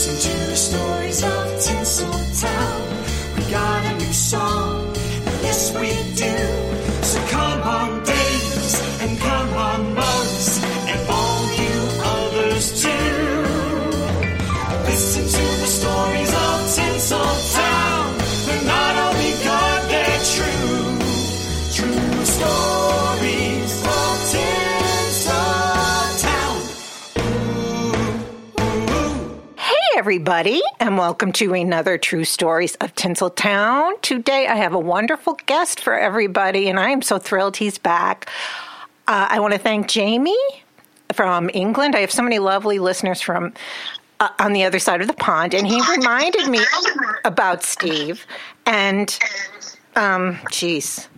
[0.00, 1.49] Listen to the stories of
[30.10, 33.92] everybody, and welcome to another True Stories of Tinseltown.
[34.02, 38.28] Today, I have a wonderful guest for everybody, and I am so thrilled he's back.
[39.06, 40.34] Uh, I want to thank Jamie
[41.12, 41.94] from England.
[41.94, 43.52] I have so many lovely listeners from
[44.18, 46.58] uh, on the other side of the pond, and he reminded me
[47.24, 48.26] about Steve.
[48.66, 49.16] And,
[49.94, 51.08] um, geez,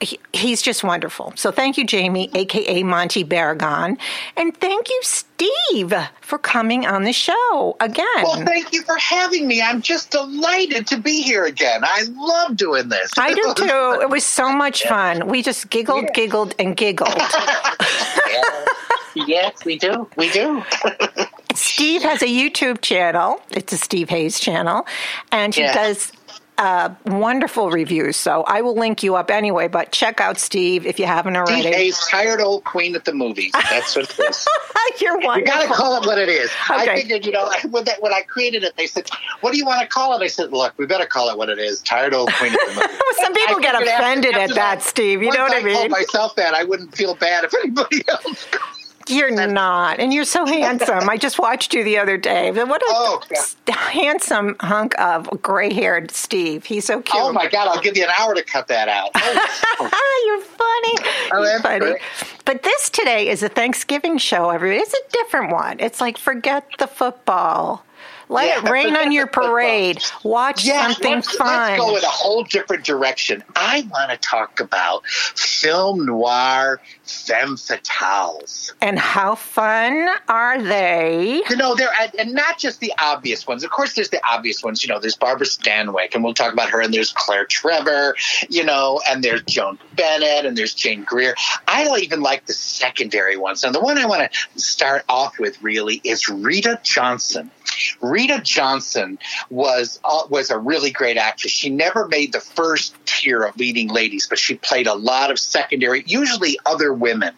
[0.00, 1.32] he, he's just wonderful.
[1.36, 3.98] So thank you, Jamie, aka Monty Baragon,
[4.36, 8.06] and thank you, Steve, for coming on the show again.
[8.22, 9.60] Well, thank you for having me.
[9.62, 11.82] I'm just delighted to be here again.
[11.84, 13.10] I love doing this.
[13.18, 13.98] I do too.
[14.02, 15.28] It was so much fun.
[15.28, 17.14] We just giggled, giggled, and giggled.
[19.14, 20.08] yes, we do.
[20.16, 20.62] We do.
[21.54, 23.40] Steve has a YouTube channel.
[23.50, 24.86] It's a Steve Hayes channel,
[25.32, 25.74] and he Yeah.
[25.74, 26.12] does
[26.60, 28.16] uh, wonderful reviews.
[28.16, 29.66] So I will link you up anyway.
[29.68, 31.62] But check out Steve if you haven't already.
[31.68, 33.50] Hayes, tired old queen at the movies.
[33.52, 34.46] That's what it is.
[35.00, 35.58] You're You wonderful.
[35.58, 36.50] got to call it what it is.
[36.70, 36.90] Okay.
[36.90, 39.08] I figured, you know, when, that, when I created it, they said,
[39.40, 41.48] "What do you want to call it?" I said, "Look, we better call it what
[41.48, 41.80] it is.
[41.80, 44.54] Tired old queen at the movies." Some people I get figured after- offended after at
[44.56, 45.22] that, Steve.
[45.22, 45.90] You know what I I told mean?
[45.90, 48.46] myself that I wouldn't feel bad if anybody else.
[49.10, 51.08] You're not, and you're so handsome.
[51.08, 52.50] I just watched you the other day.
[52.52, 53.22] What a Oh,
[53.68, 56.64] handsome hunk of gray-haired Steve.
[56.64, 57.22] He's so oh, cute.
[57.22, 57.68] Oh my God!
[57.68, 59.10] I'll give you an hour to cut that out.
[59.14, 59.90] Oh,
[60.26, 61.10] You're funny.
[61.32, 61.78] Oh, You're funny.
[61.78, 61.96] great.
[62.44, 64.80] But this today is a Thanksgiving show, everybody.
[64.80, 65.78] It's a different one.
[65.80, 67.84] It's like forget the football.
[68.28, 70.02] Let Yeah, it rain on your parade.
[70.22, 71.46] Watch Yeah, something let's, fun.
[71.70, 73.42] let's go in a whole different direction.
[73.56, 78.72] I want to talk about film noir femme fatales.
[78.80, 81.42] and how fun are they?
[81.48, 83.64] You know, there and- and not just the obvious ones.
[83.64, 84.82] Of course, there's the obvious ones.
[84.82, 86.80] You know, there's Barbara Stanwyck, and we'll talk about her.
[86.80, 88.16] And there's Claire Trevor.
[88.48, 91.34] You know, and there's Joan Bennett, and there's Jane Greer.
[91.66, 93.64] I don't even like the secondary ones.
[93.64, 97.50] And the one I want to start off with really is Rita Johnson.
[98.00, 101.52] Rita Johnson was uh, was a really great actress.
[101.52, 105.38] She never made the first tier of leading ladies, but she played a lot of
[105.38, 107.34] secondary, usually other women.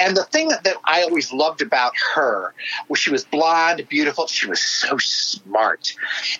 [0.00, 2.54] And the thing that, that I always loved about her
[2.88, 4.26] was she was blonde, beautiful.
[4.26, 5.94] She was so smart,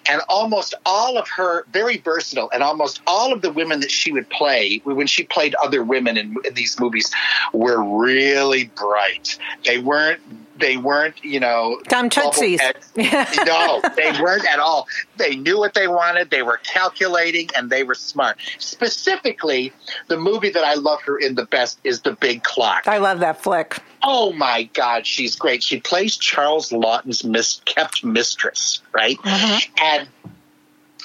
[0.09, 4.13] and almost all of her very versatile, and almost all of the women that she
[4.13, 7.11] would play when she played other women in, in these movies
[7.53, 9.39] were really bright.
[9.65, 10.21] They weren't.
[10.59, 12.61] They weren't, you know, Dumb tootsies.
[12.97, 14.89] no, they weren't at all.
[15.17, 16.31] They knew what they wanted.
[16.31, 18.39] They were calculating and they were smart.
[18.59, 19.73] Specifically,
[20.09, 22.87] the movie that I love her in the best is The Big Clock.
[22.87, 23.79] I love that flick.
[24.03, 25.63] Oh my God, she's great.
[25.63, 29.19] She plays Charles Laughton's mis- kept mistress, right?
[29.19, 29.75] Mm-hmm.
[29.83, 30.09] And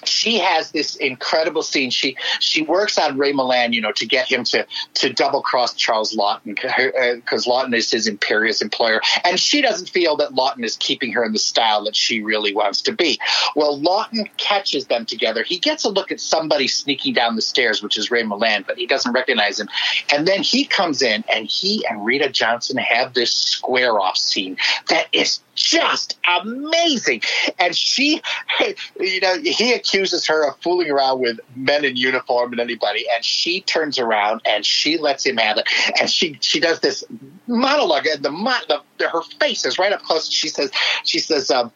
[0.05, 1.89] she has this incredible scene.
[1.89, 5.73] She she works on Ray Milland, you know, to get him to to double cross
[5.73, 10.63] Charles Laughton because uh, Laughton is his imperious employer, and she doesn't feel that Laughton
[10.63, 13.19] is keeping her in the style that she really wants to be.
[13.55, 15.43] Well, Laughton catches them together.
[15.43, 18.77] He gets a look at somebody sneaking down the stairs, which is Ray Milland, but
[18.77, 19.69] he doesn't recognize him.
[20.13, 24.57] And then he comes in, and he and Rita Johnson have this square off scene
[24.89, 27.21] that is just amazing.
[27.59, 28.21] And she,
[28.99, 33.23] you know, he accuses her of fooling around with men in uniform and anybody, and
[33.23, 35.67] she turns around and she lets him have it.
[35.99, 37.03] And she she does this
[37.47, 40.29] monologue, and the, mo- the her face is right up close.
[40.31, 40.71] She says,
[41.03, 41.71] she says, um,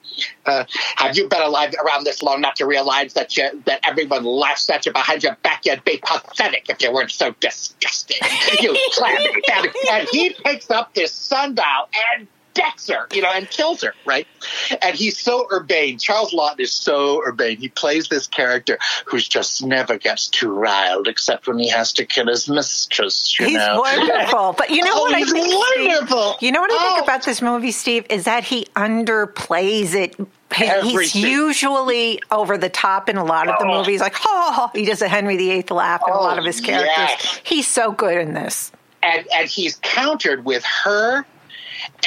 [0.45, 0.65] uh,
[0.95, 4.69] "Have you been alive around this long not to realize that you that everyone laughs
[4.69, 5.65] at you behind your back?
[5.65, 8.17] You'd be pathetic if you weren't so disgusting.
[8.61, 13.47] You clammy babby." And he picks up this sundial and decks her, you know, and
[13.51, 14.25] kills her, right?
[14.81, 15.99] And he's so urbane.
[15.99, 17.57] Charles Laughton is so urbane.
[17.57, 22.05] He plays this character who's just never gets too riled, except when he has to
[22.05, 23.37] kill his mistress.
[23.40, 24.53] You He's know, wonderful.
[24.57, 25.46] But you know Oh, what I think?
[25.46, 25.87] Steve?
[25.87, 26.37] wonderful.
[26.41, 27.03] you know what I think Oh.
[27.03, 30.16] about this movie, Steve, is that he underplays it.
[30.55, 33.79] He- He's usually over the top in a lot of the Oh.
[33.79, 36.61] movies, like oh, he does a Henry VIII laugh in a Oh, lot of his
[36.61, 36.93] characters.
[36.97, 37.40] yes.
[37.43, 38.72] He's so good in this.
[39.03, 41.25] and and he's countered with her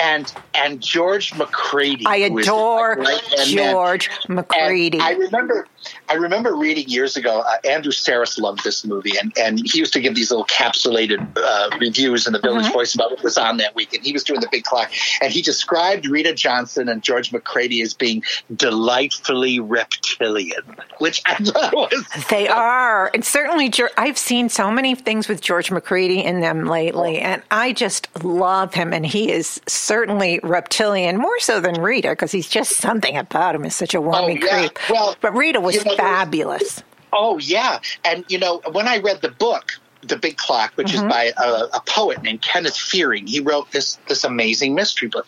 [0.00, 2.04] and and George Macready.
[2.06, 3.04] I adore.
[3.44, 5.00] George And Macready.
[5.00, 5.66] I remember
[6.08, 7.40] I remember reading years ago.
[7.40, 11.26] Uh, Andrew Sarris loved this movie, and, and he used to give these little capsulated
[11.36, 12.72] uh, reviews in the Village mm-hmm.
[12.72, 13.94] Voice about what was on that week.
[13.94, 14.90] And he was doing the big clock,
[15.20, 18.22] and he described Rita Johnson and George Macready as being
[18.54, 20.62] delightfully reptilian,
[20.98, 25.70] which I thought was they are, and certainly I've seen so many things with George
[25.70, 31.38] Macready in them lately, and I just love him, and he is certainly reptilian more
[31.40, 34.58] so than Rita because he's just something about him is such a warming oh, yeah.
[34.58, 34.78] creep.
[34.90, 36.82] Well, but Rita was you know, fabulous.
[37.12, 39.72] Oh yeah, and you know when I read the book,
[40.02, 41.06] The Big Clock, which mm-hmm.
[41.06, 45.26] is by a, a, poet named Kenneth Fearing, he wrote this this amazing mystery book,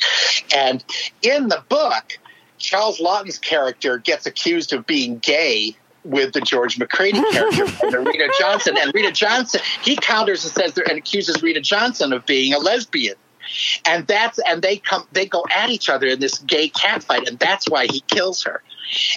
[0.55, 0.85] and
[1.23, 2.19] in the book,
[2.59, 8.33] Charles Laughton's character gets accused of being gay with the George Macready character and Rita
[8.39, 12.59] Johnson, and Rita Johnson he counters and says and accuses Rita Johnson of being a
[12.59, 13.17] lesbian
[13.85, 17.39] and that's and they come they go at each other in this gay catfight and
[17.39, 18.63] that's why he kills her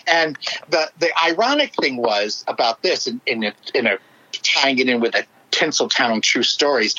[0.08, 0.38] and
[0.70, 3.98] the the ironic thing was about this in in a, in a
[4.44, 6.96] tying it in with a Tinseltown true stories.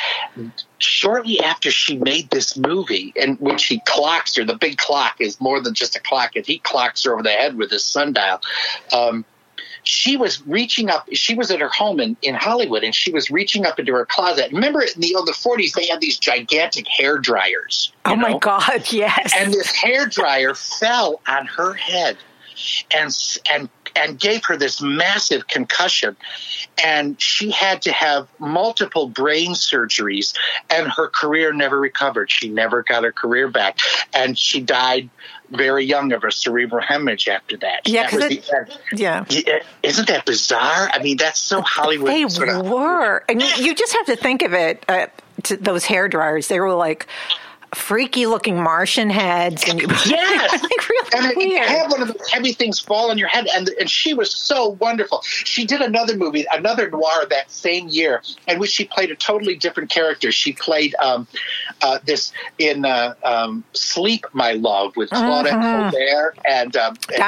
[0.79, 5.41] Shortly after she made this movie, in which he clocks her, the big clock is
[5.41, 8.41] more than just a clock, and he clocks her over the head with his sundial.
[8.93, 9.25] Um,
[9.83, 11.07] she was reaching up.
[11.13, 14.07] She was at her home in, in Hollywood, and she was reaching up into her
[14.07, 14.51] closet.
[14.51, 17.93] Remember, in the, the 40s, they had these gigantic hair dryers.
[18.05, 18.31] Oh know?
[18.31, 19.33] my God, yes.
[19.37, 22.17] And this hair dryer fell on her head
[22.95, 23.15] and
[23.51, 26.17] and and gave her this massive concussion
[26.83, 30.35] and she had to have multiple brain surgeries
[30.69, 33.79] and her career never recovered she never got her career back
[34.13, 35.09] and she died
[35.51, 37.87] very young of a cerebral hemorrhage after that.
[37.87, 39.25] Yeah, that it, yeah.
[39.83, 40.89] Isn't that bizarre?
[40.93, 42.11] I mean, that's so Hollywood.
[42.11, 44.85] They sort of, were, and you just have to think of it.
[44.89, 45.07] Uh,
[45.61, 47.07] those hair dryers, they were like
[47.75, 51.51] freaky looking Martian heads, and you, yes, like really and weird.
[51.51, 54.31] you have one of those heavy things fall on your head, and and she was
[54.31, 55.23] so wonderful.
[55.23, 59.57] She did another movie, another noir that same year, in which she played a totally
[59.57, 60.33] different character.
[60.33, 61.27] She played um,
[61.83, 65.91] uh, this in uh, um, Sleep, My Love, with Claudette mm-hmm.
[65.91, 67.23] Colbert and, um, and.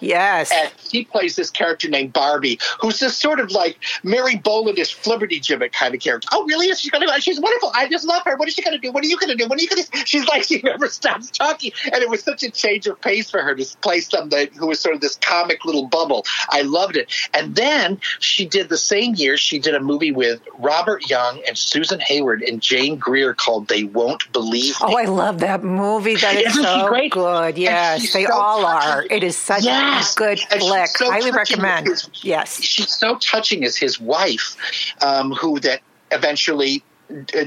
[0.00, 4.94] Yes, and she plays this character named Barbie, who's this sort of like Mary Bolinish
[4.94, 6.28] flibberty gibbet kind of character.
[6.32, 6.66] Oh, really?
[6.66, 7.20] Is she going to?
[7.20, 7.72] She's wonderful.
[7.74, 8.36] I just love her.
[8.36, 8.92] What is she going to do?
[8.92, 9.48] What are you going to do?
[9.48, 9.65] What are you
[10.04, 13.42] she's like she never stops talking, and it was such a change of pace for
[13.42, 16.24] her to play somebody who was sort of this comic little bubble.
[16.50, 19.36] I loved it, and then she did the same year.
[19.36, 23.84] She did a movie with Robert Young and Susan Hayward and Jane Greer called "They
[23.84, 24.72] Won't Believe." Me.
[24.80, 26.16] Oh, I love that movie.
[26.16, 27.58] That is so good.
[27.58, 28.90] Yes, they so all touching.
[28.90, 29.06] are.
[29.10, 30.14] It is such yes.
[30.14, 30.88] a good and flick.
[30.88, 31.88] So Highly recommend.
[31.88, 34.56] His, yes, she's so touching as his wife,
[35.02, 35.80] um, who that
[36.10, 36.82] eventually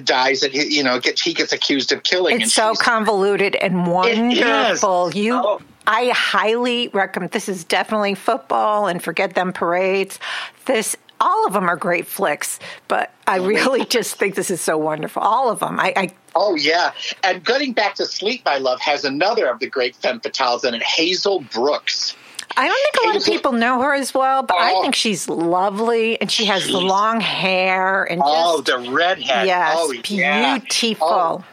[0.03, 2.41] dies and he, you know gets he gets accused of killing.
[2.41, 5.11] It's so convoluted and wonderful.
[5.13, 5.61] You, oh.
[5.87, 7.31] I highly recommend.
[7.31, 10.19] This is definitely football and forget them parades.
[10.65, 14.77] This all of them are great flicks, but I really just think this is so
[14.77, 15.21] wonderful.
[15.21, 15.79] All of them.
[15.79, 16.91] I, I Oh yeah,
[17.23, 20.73] and getting back to Sleep, My Love has another of the great femme fatales in
[20.73, 22.15] it, Hazel Brooks.
[22.57, 24.95] I don't think a lot of people know her as well, but oh, I think
[24.95, 29.47] she's lovely and she has the long hair and oh, just, the redhead.
[29.47, 30.17] Yes, oh, beautiful.
[30.17, 30.59] Yeah.
[31.01, 31.43] Oh.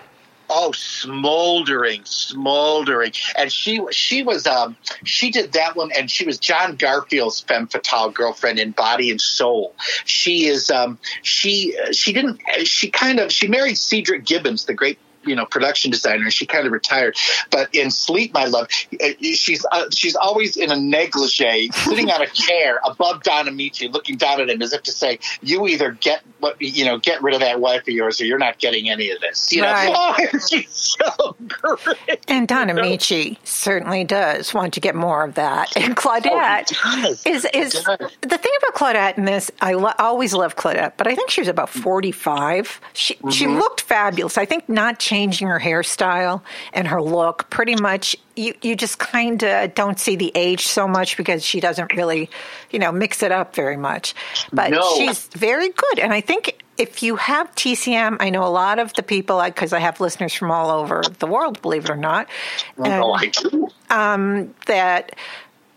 [0.48, 6.38] Oh, smoldering, smoldering, and she she was um she did that one, and she was
[6.38, 9.74] John Garfield's femme fatale girlfriend in Body and Soul.
[10.04, 15.00] She is um she she didn't she kind of she married Cedric Gibbons, the great
[15.26, 16.24] you know production designer.
[16.24, 17.16] and She kind of retired,
[17.50, 18.68] but in Sleep, My Love,
[19.02, 23.92] uh, she's uh, she's always in a negligee, sitting on a chair above Don Ameche,
[23.92, 27.22] looking down at him as if to say, "You either get what you know, get
[27.22, 29.86] rid of that wife of yours, or you're not getting any of this." You right.
[29.86, 29.94] know,
[30.34, 32.24] oh, she's so great.
[32.28, 35.76] And Don Ameche certainly does want to get more of that.
[35.76, 39.50] And Claudette oh, is is the thing about Claudette in this.
[39.60, 42.80] I lo- always love Claudette, but I think she was about forty five.
[42.92, 43.30] She mm-hmm.
[43.30, 44.38] she looked fabulous.
[44.38, 46.42] I think not changing changing her hairstyle
[46.72, 47.48] and her look.
[47.48, 51.58] Pretty much, you, you just kind of don't see the age so much because she
[51.58, 52.28] doesn't really,
[52.70, 54.14] you know, mix it up very much.
[54.52, 54.96] But no.
[54.96, 55.98] she's very good.
[55.98, 59.72] And I think if you have TCM, I know a lot of the people, because
[59.72, 62.28] I have listeners from all over the world, believe it or not.
[62.76, 63.70] And, oh.
[63.88, 65.16] Um, that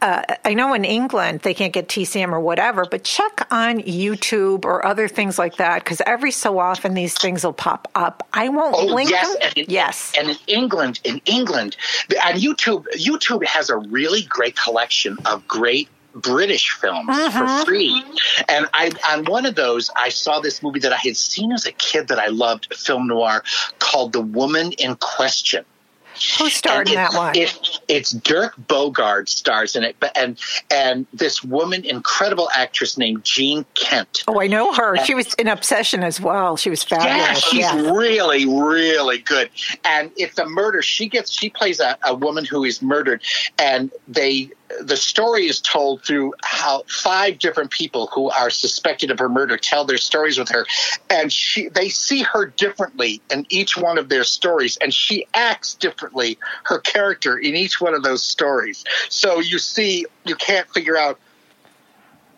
[0.01, 4.65] uh, I know in England they can't get TCM or whatever, but check on YouTube
[4.65, 8.27] or other things like that because every so often these things will pop up.
[8.33, 9.37] I won't oh, link yes, them.
[9.43, 11.75] And in, yes, and in England, in England,
[12.25, 17.59] on YouTube, YouTube has a really great collection of great British films uh-huh.
[17.59, 18.03] for free.
[18.47, 21.65] And I on one of those I saw this movie that I had seen as
[21.65, 23.43] a kid that I loved, film noir
[23.79, 25.65] called The Woman in Question.
[26.37, 27.35] Who starred in that one?
[27.35, 27.57] It,
[27.87, 30.37] it's Dirk Bogarde stars in it, but and
[30.71, 34.23] and this woman, incredible actress named Jean Kent.
[34.27, 34.97] Oh, I know her.
[35.05, 36.57] She was in Obsession as well.
[36.57, 37.15] She was fabulous.
[37.15, 37.91] Yeah, she's Yeah.
[37.91, 39.49] really, really good.
[39.85, 40.81] And it's a murder.
[40.81, 43.21] She gets she plays a, a woman who is murdered,
[43.57, 44.49] and they
[44.81, 49.57] the story is told through how five different people who are suspected of her murder
[49.57, 50.65] tell their stories with her,
[51.09, 55.73] and she they see her differently in each one of their stories, and she acts
[55.75, 58.83] differently her character in each one of those stories.
[59.09, 61.19] So you see, you can't figure out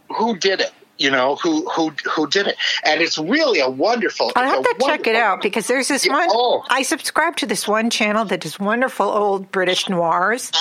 [0.09, 0.71] who did it.
[1.01, 4.31] You know who who who did it, and it's really a wonderful.
[4.35, 6.27] I'll have to check it out because there's this Yeah, one.
[6.31, 6.63] oh.
[6.69, 10.51] I subscribe to this one channel that does wonderful old British noirs,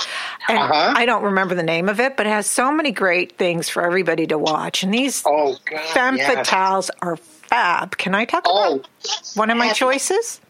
[0.48, 0.94] and Uh-huh.
[0.96, 3.82] I don't remember the name of it, but it has so many great things for
[3.82, 4.82] everybody to watch.
[4.82, 5.80] And these Oh God!
[5.92, 6.48] femme yes.
[6.48, 7.96] fatales are fab.
[7.98, 8.88] Can I talk Oh, about
[9.34, 10.40] one of my choices?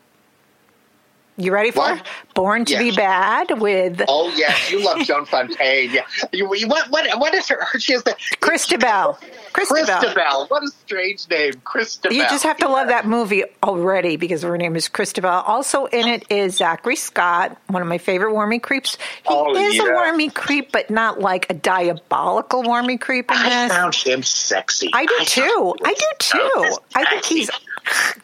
[1.41, 2.07] You ready for What?
[2.35, 5.91] Born to Be Bad with Oh yes, you love Joan Fontaine.
[6.01, 7.67] Yeah, you, what what what is her?
[7.79, 9.19] She has the Christabel.
[9.53, 9.87] Christabel.
[10.01, 10.47] Christabel.
[10.49, 12.15] What a strange name, Christabel.
[12.17, 15.31] You just have to love that movie already because her name is Christabel.
[15.31, 18.97] Also in it is Zachary Scott, one of my favorite wormy creeps.
[18.97, 19.95] He Oh, is a yeah.
[19.97, 23.73] wormy creep, but not like a diabolical wormy creep in I this.
[23.77, 24.91] found him sexy.
[24.93, 25.75] I do thought too.
[25.85, 26.77] I do too.
[26.95, 27.51] I think he's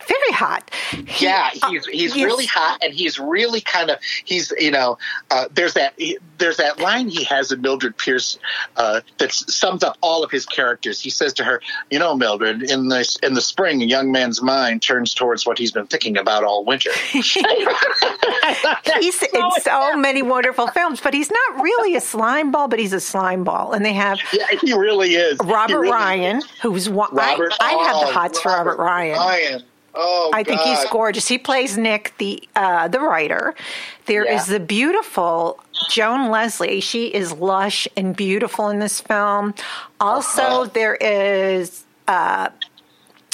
[0.07, 0.71] very hot.
[0.91, 4.99] He- Yeah, uh, he's he's really hot, and he's really kind of he's you know
[5.31, 8.39] uh, there's that he- there's that line he has in Mildred Pierce
[8.77, 11.01] uh, that sums up all of his characters.
[11.01, 14.43] He says to her, "You know, Mildred, in the in the spring, a young man's
[14.43, 16.91] mind turns towards what he's been thinking about all winter."
[19.01, 22.93] He's in so many wonderful films, but he's not really a slime ball, but he's
[22.93, 23.73] a slime ball.
[23.73, 25.39] And they have yeah, he really is.
[25.43, 26.47] He Robert really Ryan, is.
[26.63, 27.15] who's one.
[27.15, 29.17] Robert, I, I have the oh, hots for Robert Ryan.
[29.17, 29.63] Ryan.
[29.97, 31.27] Oh, I think he's gorgeous.
[31.27, 33.55] He plays Nick, the uh, the writer.
[34.07, 34.59] There is Yeah.
[34.59, 35.59] the beautiful
[35.91, 36.81] Joan Leslie.
[36.81, 39.55] She is lush and beautiful in this film.
[40.01, 40.71] Also, Uh-huh.
[40.73, 42.49] there is uh,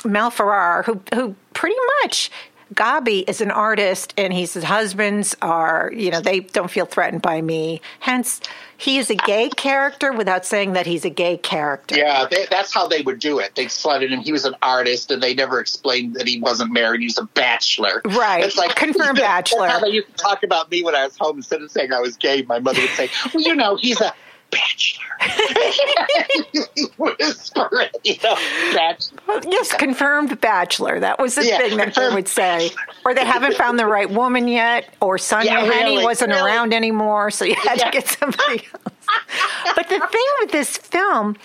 [0.05, 2.31] Mel Ferrer, who who pretty much.
[2.75, 7.21] Gabi is an artist, and he says husbands are, you know, they don't feel threatened
[7.21, 7.83] by me.
[8.01, 8.41] Hence,
[8.83, 11.97] he is a gay character without saying that he's a gay character.
[11.97, 13.55] Yeah, they, that's how they would do it.
[13.55, 14.21] They slotted him.
[14.21, 17.01] He was an artist, and they never explained that he wasn't married.
[17.01, 18.03] He was a bachelor.
[18.05, 18.45] Right.
[18.45, 19.69] It's like Confirmed that's bachelor.
[19.69, 21.37] how they used to talk about me when I was home.
[21.37, 24.13] Instead of saying I was gay, my mother would say, "Well, you know, he's a
[24.53, 25.07] bachelor."
[26.99, 28.35] Whisper it, you know,
[28.75, 29.41] bachelor.
[29.51, 31.01] Yes, confirmed bachelor.
[31.01, 32.71] That was the Yeah, thing that they would say.
[33.05, 36.43] Or they haven't found the right woman yet, or Sonja Yeah, Henie really, wasn't really.
[36.51, 37.87] around anymore, so you had Yeah.
[37.87, 39.75] to get somebody else.
[39.77, 41.37] but the thing with this film,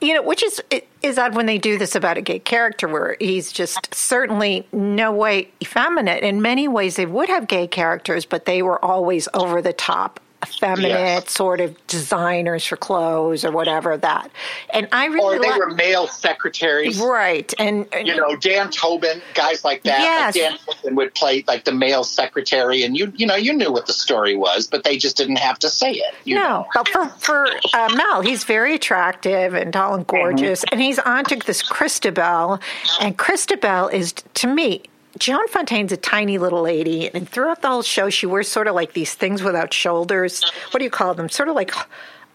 [0.00, 0.60] you know, which is
[1.02, 5.12] is odd when they do this about a gay character, where he's just certainly no
[5.12, 6.22] way effeminate.
[6.22, 10.20] In many ways, they would have gay characters, but they were always over the top.
[10.42, 11.30] Effeminate Yes.
[11.32, 14.30] sort of designers for clothes or whatever that,
[14.70, 16.98] and I really Or they li- were male secretaries.
[16.98, 17.52] right.
[17.58, 20.00] And, and You know, Dan Tobin, guys like that.
[20.00, 20.34] Yes.
[20.36, 23.70] Like Dan Tobin would play like the male secretary, and you, you know, you knew
[23.72, 26.14] what the story was, but they just didn't have to say it.
[26.24, 26.66] You No, know?
[26.74, 31.36] but for for uh, Mel, he's very attractive and tall and gorgeous, and he's onto
[31.36, 32.58] this Christabel,
[33.00, 34.82] and Christabel is to me.
[35.18, 38.74] Joan Fontaine's a tiny little lady, and throughout the whole show, she wears sort of
[38.74, 40.42] like these things without shoulders.
[40.70, 41.28] What do you call them?
[41.28, 41.72] Sort of like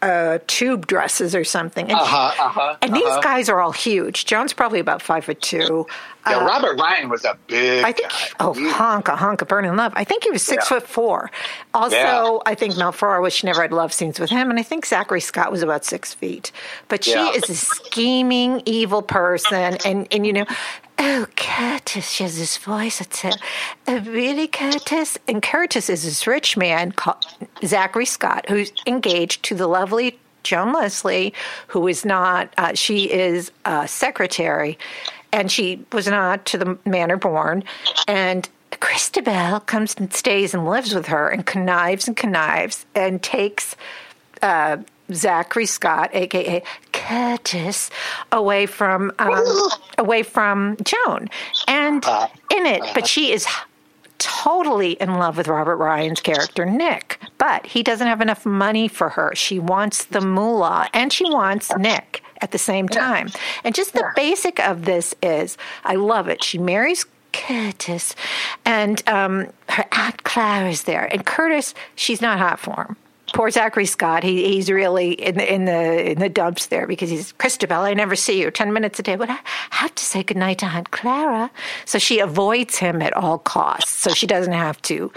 [0.03, 1.86] uh, tube dresses or something.
[1.89, 2.43] And, Uh huh.
[2.43, 2.75] Uh huh.
[2.84, 4.25] and these guys are all huge.
[4.25, 5.88] Joan's probably about five foot two.
[6.27, 7.84] Yeah, Robert Ryan was a big.
[7.84, 8.17] I think, guy.
[8.41, 9.93] oh, He- honk, a honk of burning love.
[9.96, 10.77] I think he was six Yeah.
[10.79, 11.31] foot four.
[11.74, 12.38] Also, Yeah.
[12.46, 14.50] I think Mel Ferrer was, she never had love scenes with him.
[14.51, 16.51] And I think Zachary Scott was about six feet.
[16.89, 17.31] But she Yeah.
[17.31, 19.77] is a scheming, evil person.
[19.86, 20.46] And, and you know,
[20.99, 23.01] oh, Curtis, she has this voice.
[23.01, 25.17] It's a, really Curtis.
[25.27, 27.23] And Curtis is this rich man called
[27.65, 31.33] Zachary Scott, who's engaged to the lovely Joan Leslie,
[31.67, 34.77] who is not, uh, she is a secretary,
[35.33, 37.63] and she was not to the manor born.
[38.07, 38.47] And
[38.79, 43.75] Christabel comes and stays and lives with her and connives and connives and takes
[44.41, 44.77] uh,
[45.11, 46.63] Zachary Scott, aka
[47.07, 47.89] Curtis,
[48.31, 51.29] away from um, away from Joan,
[51.67, 52.03] and
[52.53, 52.81] in it.
[52.93, 53.47] But she is
[54.17, 59.09] totally in love with Robert Ryan's character Nick, but he doesn't have enough money for
[59.09, 59.33] her.
[59.35, 63.29] She wants the moolah, and she wants Nick at the same time.
[63.63, 66.43] And just the basic of this is, I love it.
[66.43, 67.05] She marries.
[67.33, 68.15] Curtis
[68.65, 72.95] and um, her aunt Clara is there, and Curtis, she's not hot for him
[73.38, 74.24] poor Zachary Scott.
[74.24, 77.82] He he's really in the in the in the dumps there because he's Christabel.
[77.82, 79.38] I never see you ten minutes a day, but I
[79.70, 81.51] have to say goodnight to Aunt Clara.
[81.86, 85.12] So she avoids him at all costs, so she doesn't have to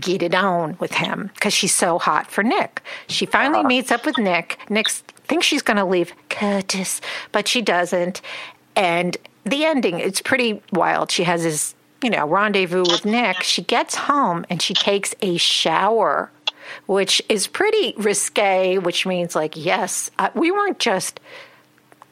[0.00, 2.82] get it on with him because she's so hot for Nick.
[3.06, 4.58] She finally meets up with Nick.
[4.70, 8.22] Nick thinks she's going to leave Curtis, but she doesn't.
[8.76, 11.10] And the ending, it's pretty wild.
[11.10, 13.42] She has this, you know, rendezvous with Nick.
[13.42, 16.30] She gets home and she takes a shower,
[16.86, 21.20] which is pretty risque, which means, like, yes, uh, we weren't just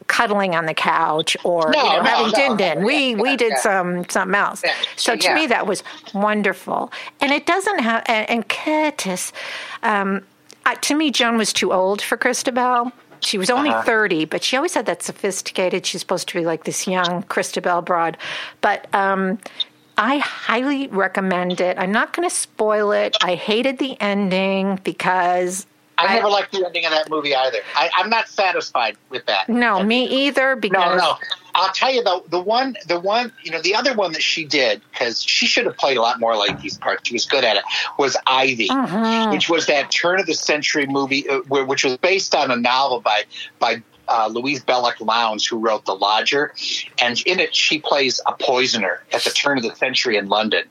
[0.08, 2.84] cuddling on the couch or No, you know, no, having din din.
[2.84, 3.60] We Yeah, we did yeah.
[3.60, 4.62] some something else.
[4.64, 4.72] Yeah.
[4.94, 5.82] So to me that was
[6.14, 8.04] wonderful, and it doesn't have.
[8.06, 9.32] And, and Curtis,
[9.82, 10.22] um,
[10.64, 12.92] uh, to me, Joan was too old for Christabel.
[13.20, 13.82] She was only Uh-huh.
[13.82, 15.86] 30, but she always had that sophisticated.
[15.86, 18.16] She's supposed to be like this young Christabel broad.
[18.60, 19.38] But um,
[19.98, 21.78] I highly recommend it.
[21.78, 23.16] I'm not going to spoil it.
[23.22, 25.66] I hated the ending because
[25.98, 27.58] I, never liked the ending of that movie either.
[27.74, 29.48] I, I'm not satisfied with that.
[29.48, 30.54] no, me either.
[30.56, 31.12] Because no.
[31.12, 31.18] no.
[31.54, 34.44] I'll tell you though, the one, the one, you know, the other one that she
[34.44, 37.08] did because she should have played a lot more like these parts.
[37.08, 37.64] She was good at it.
[37.98, 39.30] Was Ivy, Mm-hmm.
[39.32, 43.00] which was that turn of the century movie, uh, which was based on a novel
[43.00, 43.24] by
[43.58, 46.54] by uh, Louise Belloc Lowndes, who wrote The Lodger,
[47.00, 50.64] and in it she plays a poisoner at the turn of the century in London,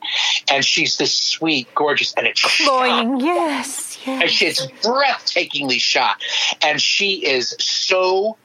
[0.52, 4.32] and she's this sweet, gorgeous, and it's cloying, yes, and yes.
[4.32, 6.18] she, it's breathtakingly shot,
[6.62, 8.38] and she is so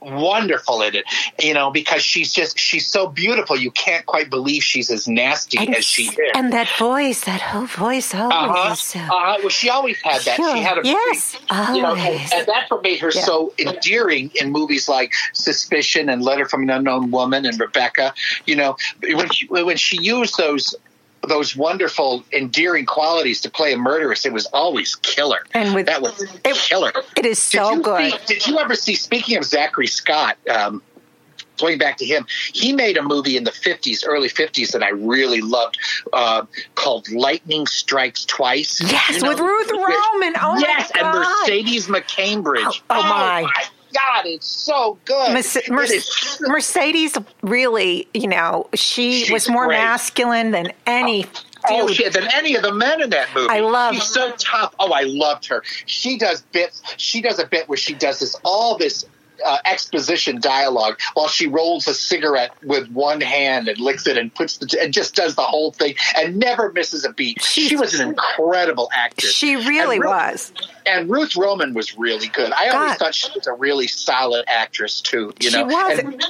[0.00, 1.04] wonderful in it.
[1.42, 3.56] You know, because she's just she's so beautiful.
[3.56, 6.16] You can't quite believe she's as nasty And, as she is.
[6.34, 8.74] and that voice, that whole voice always uh-huh.
[8.74, 8.98] so.
[8.98, 9.36] uh-huh.
[9.40, 10.36] Well, she always had that.
[10.36, 10.56] Sure.
[10.56, 12.32] She had a Yes, you know, and, always.
[12.32, 13.22] and that's what made her Yeah.
[13.22, 18.14] so endearing in movies like Suspicion and Letter from an Unknown Woman and Rebecca.
[18.46, 20.74] You know, when she, when she used those
[21.26, 25.44] those wonderful endearing qualities to play a murderess, it was always killer.
[25.52, 26.92] And with- that was it- killer.
[27.16, 28.12] it is so did good.
[28.12, 28.94] See, did you ever see?
[28.94, 30.36] Speaking of Zachary Scott.
[30.48, 30.82] Um,
[31.60, 34.90] Going back to him, he made a movie in the 50s, early 50s, that I
[34.90, 35.76] really loved
[36.12, 36.42] uh,
[36.76, 38.80] called Lightning Strikes Twice.
[38.80, 40.34] Yes, You know, with Ruth Roman.
[40.40, 42.62] Oh my yes, and Mercedes McCambridge.
[42.64, 43.50] Oh, oh, my.
[43.94, 45.32] God, it's so good.
[45.32, 49.78] Merce- It Merce- is- Mercedes really, you know, she She's was more great.
[49.78, 51.24] masculine than any.
[51.24, 51.96] Oh, oh dude.
[51.96, 52.12] shit!
[52.12, 53.48] Than any of the men in that movie.
[53.50, 54.74] I love- She's so tough.
[54.78, 55.62] Oh, I loved her.
[55.86, 56.82] She does bits.
[56.98, 59.04] She does a bit where she does this all this
[59.44, 64.34] uh, exposition dialogue while she rolls a cigarette with one hand and licks it and
[64.34, 67.42] puts the and just does the whole thing and never misses a beat.
[67.42, 69.32] she was an incredible actress.
[69.32, 70.52] She really And Ruth- was.
[70.86, 72.50] And Ruth Roman was really good.
[72.52, 75.32] I always thought she was a really solid actress too.
[75.40, 75.98] You She was.
[75.98, 76.24] And-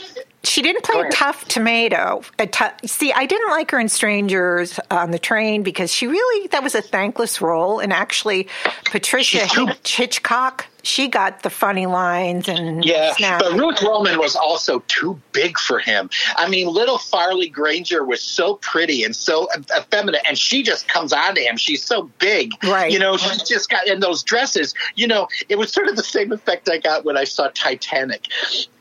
[0.45, 2.23] She didn't play tough tomato.
[2.39, 2.49] A
[2.87, 6.75] See, I didn't like her in Strangers on the Train because she really that was
[6.75, 7.81] a thankless role.
[7.81, 8.49] And actually,
[8.87, 14.81] Patricia Hitch- Hitchcock, she got the funny lines and Yeah, but Ruth Roman was also
[14.89, 16.09] too big for him.
[16.37, 21.13] I mean, little Farley Granger was so pretty and so effeminate, and she just comes
[21.13, 21.57] on to him.
[21.57, 22.91] She's so big, Right.
[22.91, 24.75] You know, she's just got in those dresses.
[24.95, 28.27] You know, it was sort of the same effect I got when I saw Titanic,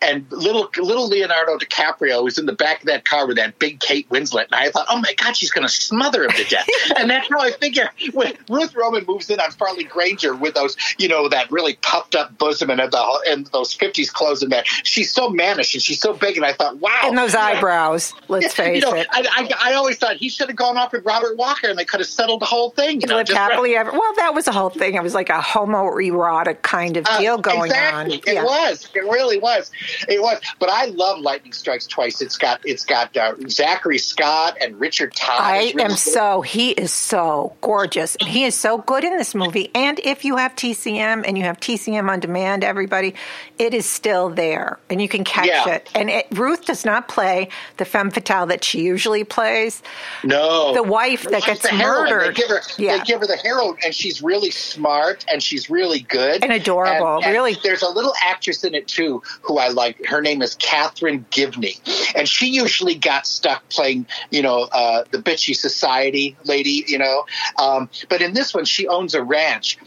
[0.01, 3.79] and little little Leonardo DiCaprio was in the back of that car with that big
[3.81, 6.67] Kate Winslet, and I thought, oh my God, she's going to smother him to death.
[6.97, 10.77] and that's how I figure when Ruth Roman moves in on Farley Granger with those,
[10.97, 14.63] you know, that really puffed up bosom and the and those fifties clothes in there.
[14.83, 18.13] She's so mannish and she's so big, and I thought, wow, and those eyebrows.
[18.27, 19.07] Let's face you know, it.
[19.11, 21.85] I, I, I always thought he should have gone off with Robert Walker, and they
[21.85, 23.01] could have settled the whole thing.
[23.01, 23.91] You know, lived happily ever.
[23.91, 24.95] Well, that was the whole thing.
[24.95, 28.13] It was like a homoerotic kind of Uh, deal going exactly.
[28.15, 28.19] on.
[28.27, 28.43] It Yeah.
[28.43, 28.87] was.
[28.93, 29.71] It really was.
[30.07, 30.39] It was.
[30.59, 32.21] But I love Lightning Strikes Twice.
[32.21, 35.39] It's got it's got uh, Zachary Scott and Richard Todd.
[35.39, 35.97] I really am good.
[35.97, 39.69] so he is so gorgeous and he is so good in this movie.
[39.75, 43.15] And if you have TCM and you have TCM on demand, everybody,
[43.57, 45.69] it is still there and you can catch Yeah.
[45.69, 45.89] it.
[45.95, 49.81] And it, Ruth does not play the femme fatale that she usually plays.
[50.23, 52.35] no the wife that She's gets the murdered.
[52.35, 52.97] They give her Yeah.
[52.97, 57.17] they give her the heroine, and she's really smart and she's really good And adorable,
[57.17, 57.55] And- and really.
[57.63, 60.05] There's a little actress in it too who I like.
[60.05, 61.79] Her name is Kathryn Givney,
[62.15, 67.25] and she usually got stuck playing, you know, uh, the bitchy society lady, you know.
[67.57, 69.77] Um, but in this one, she owns a ranch,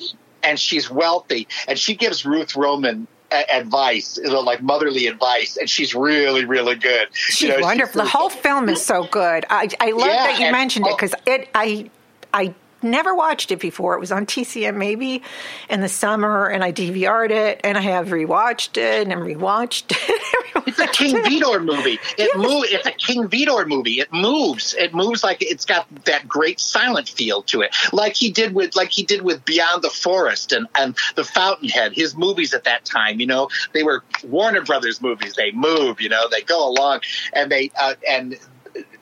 [0.42, 3.06] and she's wealthy, and she gives Ruth Roman.
[3.32, 7.06] a- Advice, you know, like motherly advice, and she's really, really good.
[7.12, 8.02] She's You know, wonderful.
[8.02, 9.44] the whole film is so good.
[9.48, 10.96] I, I love Yeah, that you and- mentioned it oh.
[10.96, 11.48] because it.
[11.54, 11.88] I
[12.34, 13.94] I never watched it before.
[13.94, 15.22] It was on TCM maybe
[15.68, 20.39] in the summer, and I DVR'd it, and I have rewatched it and rewatched it.
[20.66, 21.98] It's a King Vidor movie.
[22.18, 22.64] It move.
[22.68, 24.00] It's a King Vidor movie.
[24.00, 24.74] It moves.
[24.74, 28.76] It moves like it's got that great silent feel to it, like he did with
[28.76, 31.92] like he did with Beyond the Forest and and The Fountainhead.
[31.92, 35.34] His movies at that time, you know, they were Warner Brothers movies.
[35.34, 36.00] They move.
[36.00, 37.00] You know, they go along
[37.32, 38.38] and they uh, and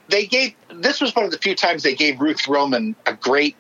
[0.09, 0.55] they gave.
[0.71, 3.57] This was one of the few times they gave Ruth Roman a great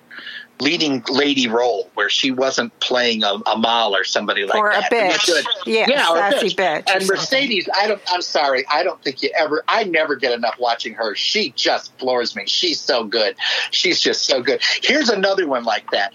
[0.61, 4.59] leading lady role where she wasn't playing a, a mall or somebody like that.
[4.59, 5.27] Or a bitch.
[5.27, 5.45] good.
[5.67, 7.07] Yeah, yeah, or a sassy bitch And.
[7.07, 8.01] Mercedes, I don't.
[8.09, 9.63] I'm sorry, I don't think you ever.
[9.69, 11.15] I never get enough watching her.
[11.15, 12.45] She just floors me.
[12.47, 13.37] She's so good.
[13.71, 14.61] She's just so good.
[14.83, 16.13] Here's another one like that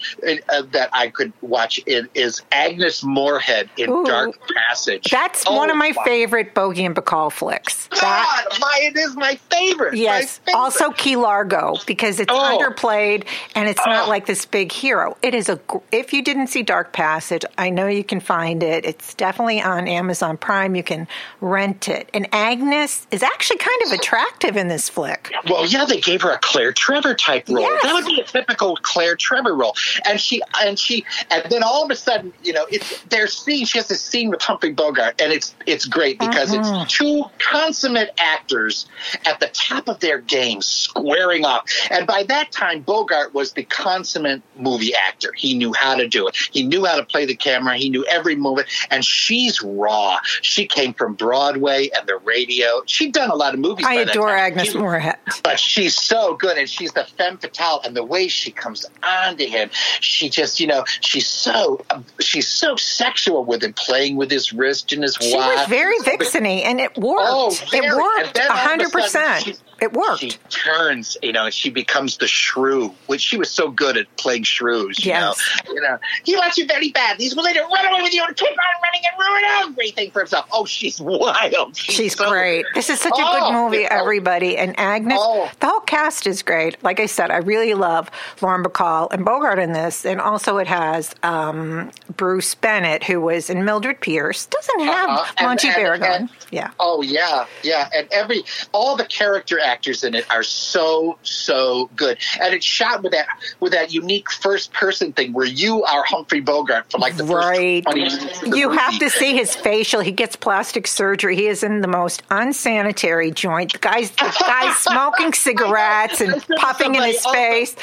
[0.48, 1.80] uh, that I could watch.
[1.86, 4.04] It is Agnes Moorehead in Ooh.
[4.04, 5.10] Dark Passage.
[5.10, 7.86] That's Oh, one of my favorite Bogey and Bacall flicks.
[7.88, 9.94] That God, my, it is my favorite.
[9.96, 10.40] Yes.
[10.46, 10.60] My favorite.
[10.62, 12.58] Also, Key Largo because it's Oh.
[12.58, 15.16] underplayed and it's not like like this big hero.
[15.22, 15.60] It is a.
[15.92, 18.84] If you didn't see Dark Passage, I know you can find it.
[18.84, 20.74] It's definitely on Amazon Prime.
[20.74, 21.06] You can
[21.40, 22.10] rent it.
[22.12, 25.32] And Agnes is actually kind of attractive in this flick.
[25.48, 27.60] Well, yeah, they gave her a Claire Trevor type role.
[27.60, 27.82] Yes.
[27.84, 29.76] That would be a typical Claire Trevor role.
[30.04, 33.66] And she and she and then all of a sudden, you know, it's their scene.
[33.66, 36.82] She has this scene with Humphrey Bogart, and it's it's great because Mm-hmm.
[36.82, 38.86] it's two consummate actors
[39.26, 41.68] at the top of their game squaring off.
[41.90, 44.23] And by that time, Bogart was the consummate
[44.56, 45.32] movie actor.
[45.36, 46.36] He knew how to do it.
[46.52, 47.76] He knew how to play the camera.
[47.76, 48.68] He knew every movement.
[48.90, 50.18] And she's raw.
[50.42, 52.82] She came from Broadway and the radio.
[52.86, 53.86] She'd done a lot of movies.
[53.88, 54.30] I adore.
[54.34, 55.16] Agnes She- Moorehead.
[55.42, 59.36] but she's so good and she's the femme fatale and the way she comes on
[59.36, 61.84] to him she just you know she's so
[62.20, 66.64] she's so sexual with him playing with his wrist and his She was very vixeny,
[66.64, 67.22] and it worked.
[67.24, 67.96] Oh, it very.
[67.96, 69.62] Worked a all of a hundred percent.
[69.80, 70.20] It worked.
[70.20, 74.44] she turns you know she becomes the shrew which she was so good at playing
[74.44, 75.38] shrews you Yes.
[75.66, 78.24] know you know he wants you very bad he's willing to run away with you
[78.24, 82.64] and keep on running and ruin everything for himself oh she's wild She's so- great.
[82.74, 84.56] This is such a Oh, good movie, everybody.
[84.56, 85.50] And Agnes, Oh.
[85.60, 86.82] the whole cast is great.
[86.82, 88.10] Like I said, I really love
[88.42, 90.04] Lauren Bacall and Bogart in this.
[90.04, 94.46] And also, it has um, Bruce Bennett, who was in Mildred Pierce.
[94.46, 95.44] Doesn't have Uh-huh.
[95.46, 96.10] Monty and- Barragon.
[96.12, 96.70] and- yeah.
[96.78, 102.18] Oh yeah, yeah, and every all the character actors in it are so so good,
[102.40, 103.26] and it's shot with that
[103.60, 107.82] with that unique first person thing where you are Humphrey Bogart for like the Right.
[107.84, 108.42] first twenty minutes.
[108.42, 109.06] of You have movie.
[109.06, 110.00] to see his facial.
[110.00, 111.36] He gets plastic surgery.
[111.36, 113.72] He is in the most unsanitary joint.
[113.72, 117.74] The guy's, the guy's smoking cigarettes and puffing in his face.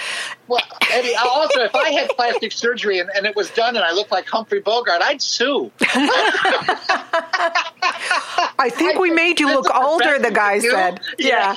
[0.52, 0.62] Well,
[0.92, 4.12] Eddie, also, if I had plastic surgery and, and it was done and I looked
[4.12, 5.72] like Humphrey Bogart, I'd sue.
[8.60, 11.00] I think we made you look older, the guy said.
[11.18, 11.56] Yeah.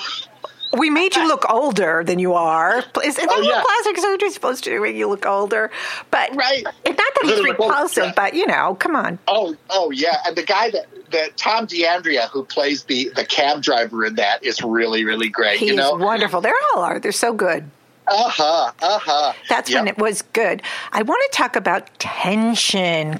[0.76, 2.78] We made you look older than you are.
[3.04, 4.80] Is, that Oh, what plastic surgery is supposed to do?
[4.80, 5.70] Make you look older?
[6.11, 6.64] But Right.
[6.85, 8.14] it's not that he's Little bit older, repulsive, right.
[8.16, 9.18] but you know, come on.
[9.28, 13.62] Oh, oh yeah, and the guy that that Tom D'Andrea who plays the the cab
[13.62, 15.59] driver in that is really really great.
[15.61, 16.40] He you know, wonderful.
[16.40, 16.98] They all are.
[16.98, 17.70] They're so good.
[18.07, 19.33] Uh huh, uh huh.
[19.49, 20.62] That's when it was good.
[20.93, 23.19] I want to talk about tension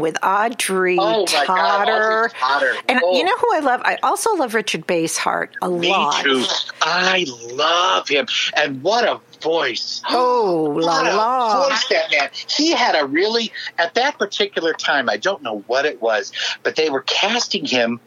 [0.00, 2.24] with Audrey Oh, my God, Totter.
[2.24, 2.72] Audrey Totter.
[2.88, 3.16] And Oh.
[3.16, 3.80] you know who I love?
[3.84, 6.22] I also love Richard Basehart a Me lot.
[6.24, 6.44] too.
[6.82, 10.02] I love him, and what a voice!
[10.10, 11.68] Oh, la la.
[11.68, 12.30] voice that man.
[12.48, 15.08] He had a really at that particular time.
[15.08, 18.00] I don't know what it was, but they were casting him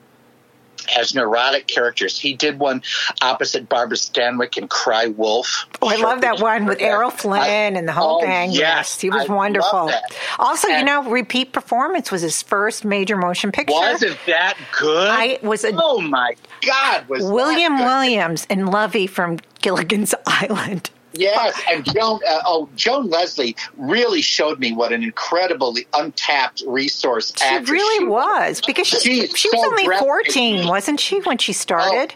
[0.97, 2.19] as neurotic characters.
[2.19, 2.83] He did one
[3.21, 5.65] opposite Barbara Stanwyck in Cry Wolf.
[5.81, 8.51] Oh, I love that one with Errol Flynn and the whole oh, thing.
[8.51, 9.91] Yes, he was I wonderful.
[10.39, 13.73] Also, you know, repeat performance was his first major motion picture.
[13.73, 15.09] Wasn't that good?
[15.09, 17.07] I was a Oh my God!
[17.07, 17.79] Was William?
[17.79, 20.89] Williams and Lovey from Gilligan's Island.
[21.13, 22.19] Yes, and Joan.
[22.27, 27.33] Uh, oh, Joan Leslie really showed me what an incredibly untapped resource.
[27.37, 31.21] She actress really she was because she, She's she was so only 14, wasn't she,
[31.21, 32.15] when she started?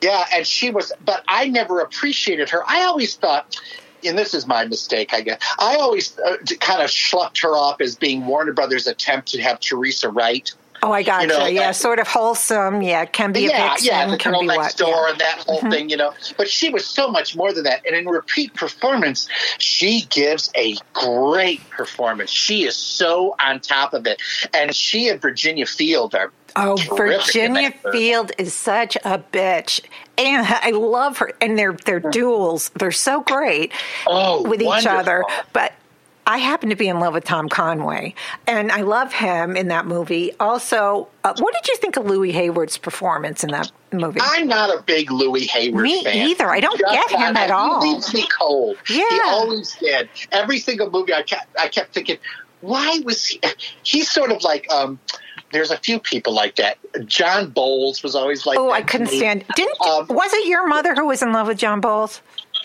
[0.00, 2.62] Yeah, and she was, but I never appreciated her.
[2.68, 3.56] I always thought,
[4.04, 5.40] and this is my mistake, I guess.
[5.58, 9.58] I always uh, kind of schlucked her off as being Warner Brothers' attempt to have
[9.58, 10.52] Teresa Wright.
[10.82, 11.22] Oh, I gotcha.
[11.22, 11.28] you.
[11.28, 12.82] know, yeah, sort of wholesome.
[12.82, 14.76] Yeah, can be a yeah, vixen, yeah, the can girl be next what?
[14.76, 14.94] door yeah.
[14.94, 15.10] Mm-hmm.
[15.10, 16.14] and that whole thing, you know.
[16.36, 17.84] But she was so much more than that.
[17.86, 22.30] And in repeat performance, she gives a great performance.
[22.30, 24.20] She is so on top of it.
[24.54, 27.72] And she and Virginia Field are Oh, Virginia.
[27.92, 29.80] Field is such a bitch,
[30.16, 31.32] and I love her.
[31.40, 33.72] And their their duels, they're so great
[34.06, 35.24] Oh, with each other.
[35.52, 35.72] But
[36.28, 38.14] I happen to be in love with Tom Conway,
[38.46, 40.32] and I love him in that movie.
[40.38, 44.20] Also, uh, what did you think of Louis Hayward's performance in that movie?
[44.22, 46.28] I'm not a big Louis Hayward Me fan.
[46.28, 46.50] either.
[46.50, 47.82] I don't Just get him at all.
[47.82, 48.76] He leaves me cold.
[48.86, 49.06] He Yeah.
[49.28, 50.10] always did.
[50.30, 52.18] Every single movie I kept, I kept thinking,
[52.60, 53.40] why was he?
[53.82, 54.98] He's sort of like um.
[55.50, 56.76] There's a few people like that.
[57.06, 58.58] John Boles was always like.
[58.58, 59.46] Oh, I couldn't stand.
[59.56, 62.20] Didn't Um, was it your mother who was in love with John Boles?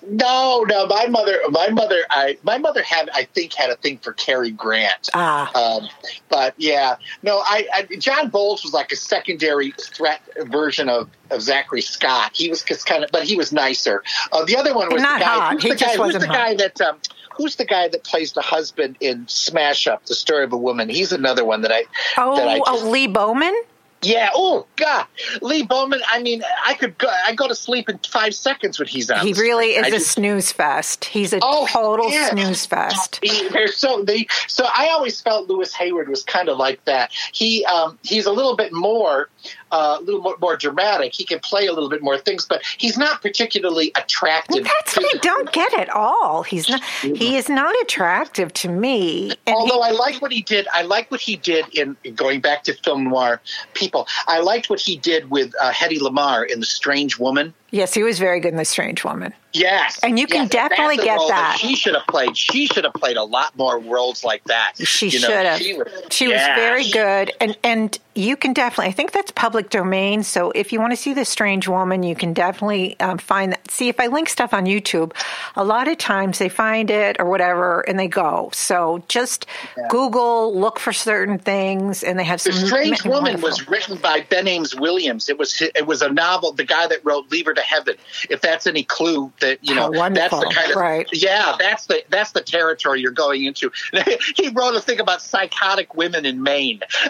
[0.08, 0.86] No, no.
[0.88, 4.52] My mother, my mother, I, my mother had, I think, had a thing for Cary
[4.52, 5.10] Grant.
[5.14, 5.52] Ah.
[5.56, 5.88] Um,
[6.30, 7.38] but yeah, no.
[7.40, 12.32] I, I John Boles was like a secondary threat version of, of Zachary Scott.
[12.34, 14.04] He was just kind of, but he was nicer.
[14.32, 15.32] Uh, the other one was Not the guy.
[15.40, 15.54] hot.
[15.54, 16.04] Who's He the just guy?
[16.04, 16.34] Who's the hot.
[16.36, 16.82] guy that?
[16.82, 16.98] Um,
[17.36, 20.90] who's the guy that plays the husband in Smash Up: The Story of a Woman?
[20.90, 21.86] He's another one that I.
[22.18, 23.56] Oh, that I just, oh, Lee Bowman.
[24.04, 24.30] Yeah.
[24.34, 25.06] Oh God,
[25.42, 26.02] Lee Bowman.
[26.08, 27.08] I mean, I could go.
[27.28, 29.26] I go to sleep in five seconds when he's on.
[29.26, 31.06] He really is I a just- snooze fest.
[31.06, 32.30] He's a Oh, total yeah.
[32.30, 33.20] snooze fest.
[33.24, 37.12] He, so they so I always felt Louis Hayward was kind of like that.
[37.34, 39.30] He um, he's a little bit more
[39.72, 41.14] uh, a little more, more dramatic.
[41.14, 44.64] He can play a little bit more things, but he's not particularly attractive.
[44.64, 46.44] That's what I don't get at all.
[46.44, 46.84] He's not.
[47.02, 49.32] He is not attractive to me.
[49.32, 52.42] And he- Although I like what he did, I like what he did in going
[52.42, 53.42] back to film noir
[53.74, 54.08] people.
[54.28, 57.54] I liked what he did with uh, Hedy Lamarr in The Strange Woman.
[57.74, 59.34] Yes, he was very good in The Strange Woman.
[59.56, 61.58] Yes, And you can yes, definitely get role that.
[61.60, 62.36] She should have played.
[62.36, 64.74] She should have played a lot more roles like that.
[64.78, 65.60] She You know, should have.
[65.60, 68.88] She was, She was very good, and and you can definitely.
[68.88, 70.24] I think that's public domain.
[70.24, 73.70] So if you want to see the strange woman, you can definitely um, find that.
[73.70, 75.14] See if I link stuff on YouTube.
[75.56, 78.50] A lot of times they find it or whatever, and they go.
[78.54, 79.46] So just
[79.90, 82.54] Google, look for certain things, and they have The.
[82.54, 85.30] Strange m- Woman wonderful- was written by Ben Ames Williams.
[85.30, 86.54] It was it was a novel.
[86.54, 87.96] The guy that wrote Leave Her to Heaven.
[88.30, 91.08] If that's any clue, that you know, wonderful, that's the kind of right.
[91.14, 93.72] yeah, that's the that's the territory you're going into.
[94.36, 96.82] he wrote a thing about psychotic women in Maine.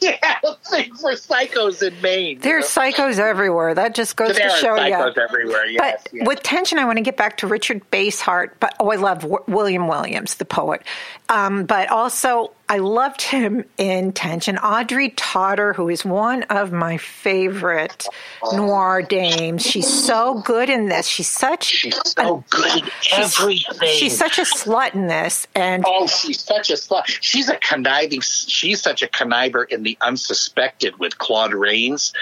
[0.00, 2.40] yeah, a thing for psychos in Maine.
[2.40, 3.74] There's psychos everywhere.
[3.74, 4.94] That just goes there to show you.
[4.94, 5.66] psychos everywhere.
[5.66, 6.26] Yes, But yes.
[6.26, 8.50] with tension, I want to get back to Richard Basehart.
[8.60, 10.82] But oh, I love w- William Williams, the poet.
[11.30, 14.58] Um, but also, I loved him in Tension.
[14.58, 18.06] Audrey Totter, who is one of my favorite
[18.52, 19.64] noir dames.
[19.64, 21.06] She's so good in this.
[21.06, 23.88] She's such she's so good at everything.
[23.96, 27.02] she's such a slut in this, and Oh, she's such a slut.
[27.06, 28.20] She's a conniving.
[28.20, 32.12] She's such a conniver in the unsuspected with Claude Rains.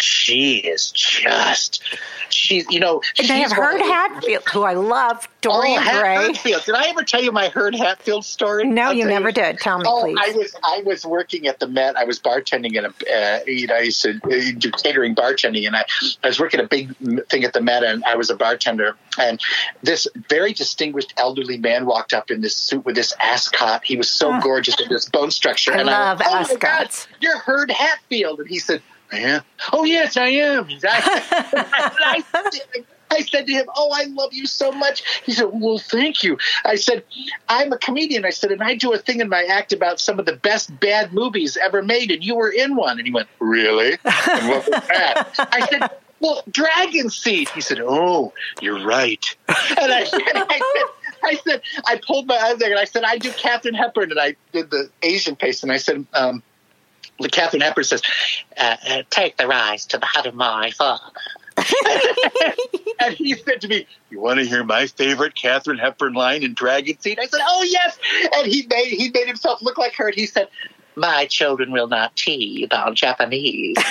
[0.00, 1.82] She is just.
[2.28, 3.02] She's you know.
[3.18, 5.28] and they she's have one Hurd Hatfield, who I love.
[5.48, 6.14] Oh, Dorian Hat- Gray.
[6.32, 6.64] Hatfield.
[6.64, 8.64] Did I ever tell you my Hurd Hatfield story?
[8.66, 9.58] No, I'll you never did.
[9.58, 10.18] Tell me, Oh, please.
[10.20, 11.96] I was I was working at the Met.
[11.96, 14.12] I was bartending in a uh, you know I used to
[14.58, 15.84] do catering bartending, and I
[16.22, 16.94] I was working a big
[17.28, 18.94] thing at the Met, and I was a bartender.
[19.18, 19.40] And
[19.82, 23.82] this very distinguished elderly man walked up in this suit with this ascot.
[23.84, 25.72] He was so gorgeous in this bone structure.
[25.72, 27.08] I and love I went, oh God, ascots.
[27.20, 29.40] you're Hurd Hatfield, and he said, "Yeah,
[29.72, 32.84] oh yes, I am." I, I, I
[33.20, 36.76] said to him, "Oh, I love you so much." He said, "Well, thank you." I
[36.76, 37.04] said,
[37.48, 40.18] "I'm a comedian." I said, "And I do a thing in my act about some
[40.18, 43.28] of the best bad movies ever made, and you were in one." And he went,
[43.38, 43.98] "Really?
[44.04, 45.90] And what was that?" I said.
[46.18, 47.50] Well, Dragon Seed.
[47.50, 50.08] He said, "Oh, you're right." And I, and
[50.48, 50.86] I said,
[51.22, 54.18] "I said I pulled my eyes there, and I said I do Katharine Hepburn, and
[54.18, 56.42] I did the Asian face, and I said." Um,
[57.18, 58.02] the Katharine Hepburn says,
[58.58, 61.02] uh, uh, "Take the rise to the heart of my father."
[63.00, 66.54] and he said to me, "You want to hear my favorite Katharine Hepburn line in
[66.54, 67.98] Dragon Seed?" I said, "Oh yes."
[68.36, 70.48] And he made he made himself look like her, and he said,
[70.94, 73.76] "My children will not cheat on Japanese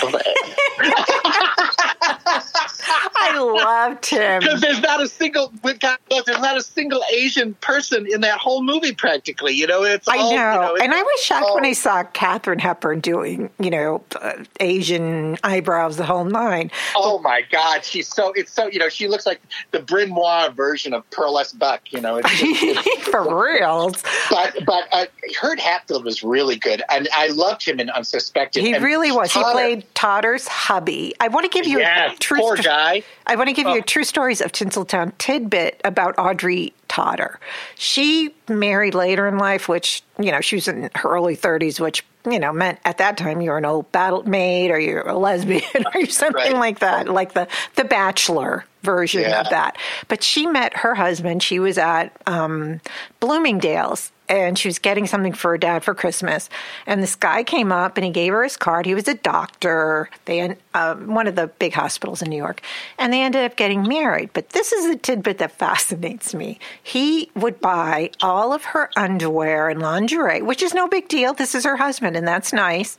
[3.17, 4.39] I loved him.
[4.41, 5.80] because there's not a single with
[6.15, 9.54] Knows, there's not a single Asian person in that whole movie practically.
[9.54, 10.21] You know, it's I know.
[10.23, 14.04] all, you know, and I was shocked when I saw Katharine Hepburn doing, you know,
[14.21, 16.71] uh, Asian eyebrows, the whole nine.
[16.95, 20.49] Oh my God, she's so it's so you know she looks like the Bryn Mawr
[20.51, 21.51] version of Pearl S.
[21.51, 21.82] Buck.
[21.91, 23.91] You know, it's, it's, For real.
[24.30, 25.06] but but uh,
[25.39, 28.63] Hurd Hatfield was really good, and I loved him in Unsuspected.
[28.63, 29.32] He And really was.
[29.32, 31.13] He played Totter's hubby.
[31.19, 33.04] I want to give you Yes, a true poor sto- guy.
[33.25, 33.80] I want to give you Oh.
[33.80, 37.39] a true stories of Tinseltown tidbit about Audrey Totter.
[37.75, 42.05] She married later in life, which you know she was in her early thirties, which
[42.29, 45.17] you know meant at that time you were an old battle maid or you're a
[45.17, 45.63] lesbian
[45.95, 46.53] or something Right.
[46.53, 49.41] like that, like the the Bachelor version Yeah.
[49.41, 49.77] of that.
[50.07, 51.41] But she met her husband.
[51.41, 52.81] She was at um,
[53.19, 56.49] Bloomingdale's and she was getting something for her dad for Christmas.
[56.85, 58.85] And this guy came up and he gave her his card.
[58.85, 60.09] He was a doctor.
[60.25, 62.61] They um, one of the big hospitals in New York,
[62.97, 64.31] and they ended up getting married.
[64.33, 66.59] But this is a tidbit that fascinates me.
[66.81, 71.33] He would buy all of her underwear and lingerie, which is no big deal.
[71.33, 72.97] This is her husband, and that's nice.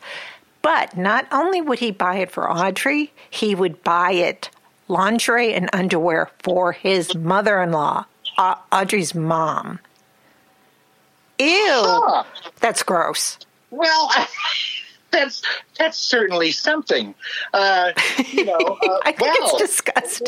[0.62, 4.50] But not only would he buy it for Audrey, he would buy it
[4.88, 8.04] lingerie and underwear for his mother-in-law,
[8.38, 9.78] Au- Audrey's mom.
[11.38, 12.22] Ew.
[12.60, 13.38] That's gross.
[13.70, 14.10] Well,
[15.10, 15.42] that's
[15.78, 17.14] that's certainly something.
[17.52, 17.92] Uh,
[18.28, 20.26] you know, uh, I think well, it's disgusting.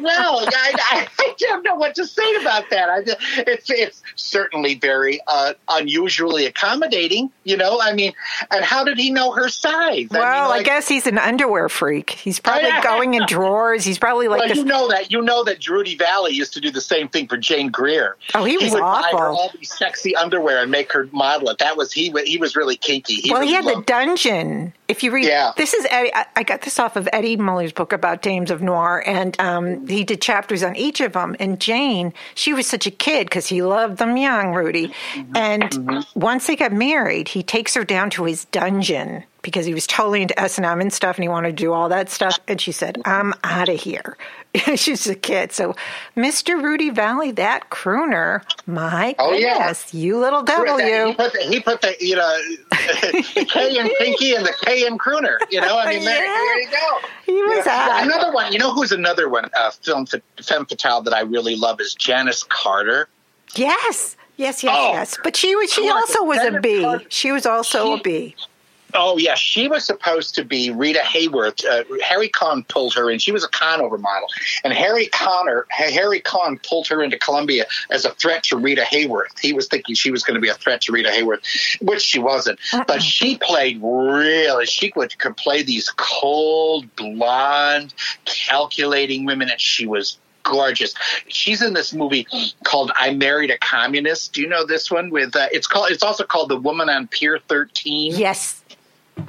[0.00, 2.88] well, I, I, don't know what to say about that.
[2.88, 3.02] I,
[3.46, 7.30] it's it's certainly very uh, unusually accommodating.
[7.44, 8.12] You know, I mean,
[8.50, 10.08] and how did he know her size?
[10.10, 12.10] well, I, mean, I guess he's an underwear freak.
[12.10, 13.84] He's probably going in drawers.
[13.84, 14.58] He's probably like Well, this.
[14.58, 17.36] you know that you know that Rudy Vallee used to do the same thing for
[17.36, 18.16] Jane Greer.
[18.34, 21.48] Oh, he was he would buy her all these sexy underwear and make her model
[21.50, 21.58] it.
[21.58, 22.12] That was he.
[22.24, 23.14] He was really kinky.
[23.14, 23.86] He well, he really had the loved-
[24.22, 24.72] dungeon.
[24.88, 25.52] If you read, Yeah.
[25.56, 26.14] this is Eddie.
[26.14, 29.86] I, I got this off of Eddie Muller's book about Dames of Noir, and um,
[29.86, 31.36] he did chapters on each of them.
[31.38, 34.92] And Jane, she was such a kid because he loved them young, Rudy.
[35.14, 35.36] Mm-hmm.
[35.36, 39.86] And once they got married, he takes her down to his dungeon because he was
[39.86, 42.38] totally into S and M and stuff, and he wanted to do all that stuff.
[42.46, 44.16] And she said, "I'm out of here."
[44.76, 45.74] She's a kid, so
[46.16, 46.60] Mr.
[46.62, 49.58] Rudy Vallee, that crooner, my Oh, yeah.
[49.58, 52.38] goodness, you little devil, He put, the, he put the you know
[52.70, 55.36] the K in Pinky and the K and Crooner.
[55.50, 56.32] You know, I mean, there, Yeah.
[56.32, 56.98] there you go.
[57.26, 58.04] He was Yeah.
[58.04, 58.52] Another one.
[58.52, 59.50] You know who's another one?
[59.54, 63.08] Uh, film femme fatale that I really love is Janis Carter.
[63.54, 64.16] Yes.
[64.36, 64.92] Yes, yes, Oh.
[64.92, 65.18] yes.
[65.22, 68.36] But she was she also was a Senator She was also a She- B.
[68.94, 71.64] Oh yeah, she was supposed to be Rita Hayworth.
[71.64, 73.18] Uh, Harry Cohn pulled her in.
[73.18, 74.28] She was a Conover model,
[74.64, 79.38] and Harry Connor, Harry Cohn pulled her into Columbia as a threat to Rita Hayworth.
[79.40, 82.18] He was thinking she was going to be a threat to Rita Hayworth, which she
[82.18, 82.58] wasn't.
[82.86, 84.66] But she played really.
[84.66, 87.92] She could, could play these cold, blonde,
[88.24, 90.94] calculating women, and she was gorgeous.
[91.28, 92.26] She's in this movie
[92.64, 95.10] called "I Married a Communist." Do you know this one?
[95.10, 95.90] With uh, it's called.
[95.90, 98.64] It's also called "The Woman on Pier 13." Yes.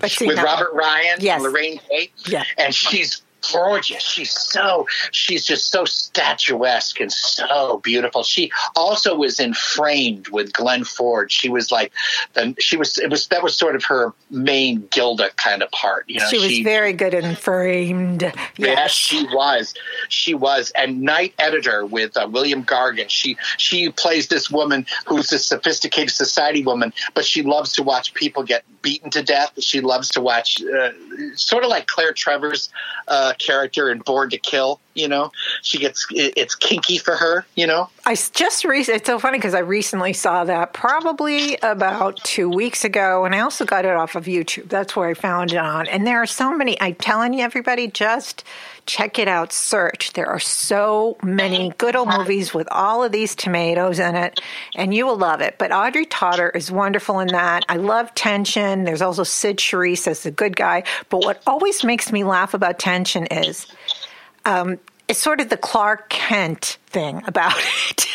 [0.02, 1.43] With Robert Ryan Yes.
[1.43, 2.12] and Laraine Day.
[2.28, 2.43] Yeah.
[2.58, 3.21] And she's
[3.52, 4.04] gorgeous.
[4.04, 8.23] She's so she's just so statuesque and so beautiful.
[8.23, 11.32] She also was in Framed with Glenn Ford.
[11.32, 11.91] She was like
[12.34, 16.06] the she was it was that was sort of her main Gilda kind of part.
[16.08, 18.21] You know, she was very good in framed.
[18.21, 18.91] Yes, Yes.
[18.91, 19.73] she was.
[20.10, 20.71] She was.
[20.71, 23.10] And Night Editor with uh, William Gargan.
[23.10, 28.13] She she plays this woman who's a sophisticated society woman, but she loves to watch
[28.13, 29.52] people get beaten to death.
[29.62, 30.91] She loves to watch, uh,
[31.36, 32.69] sort of like Claire Trevor's
[33.08, 34.79] uh, character in Born to Kill.
[34.93, 37.45] You know, she gets it, it's kinky for her.
[37.55, 37.89] You know.
[38.05, 42.83] I just re- it's so funny because I recently saw that probably about two weeks
[42.83, 44.69] ago, and I also got it off of YouTube.
[44.69, 45.87] That's where I found it on.
[45.87, 46.79] And there are so many.
[46.81, 48.43] I'm telling you, everybody, just
[48.89, 49.54] check it out.
[49.54, 50.13] Search.
[50.13, 54.41] There are so many good old movies with all of these tomatoes in it,
[54.75, 55.58] and you will love it.
[55.60, 57.65] But Audrey Totter is wonderful in that.
[57.69, 58.86] I love Tension.
[58.86, 60.84] There's also Cyd Charisse as the good guy.
[61.10, 63.67] But what always makes me laugh about Tension is
[64.45, 67.54] um, it's sort of the Clark Kent thing about
[67.89, 68.08] it.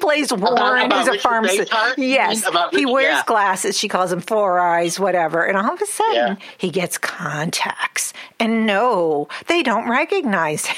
[0.00, 1.72] Plays Warren, about who's a pharmacist.
[1.96, 3.22] Yes, about he wears yeah.
[3.26, 3.78] glasses.
[3.78, 5.44] She calls him Four Eyes, whatever.
[5.44, 6.36] And all of a sudden, Yeah.
[6.58, 10.76] he gets contacts, and no, they don't recognize him.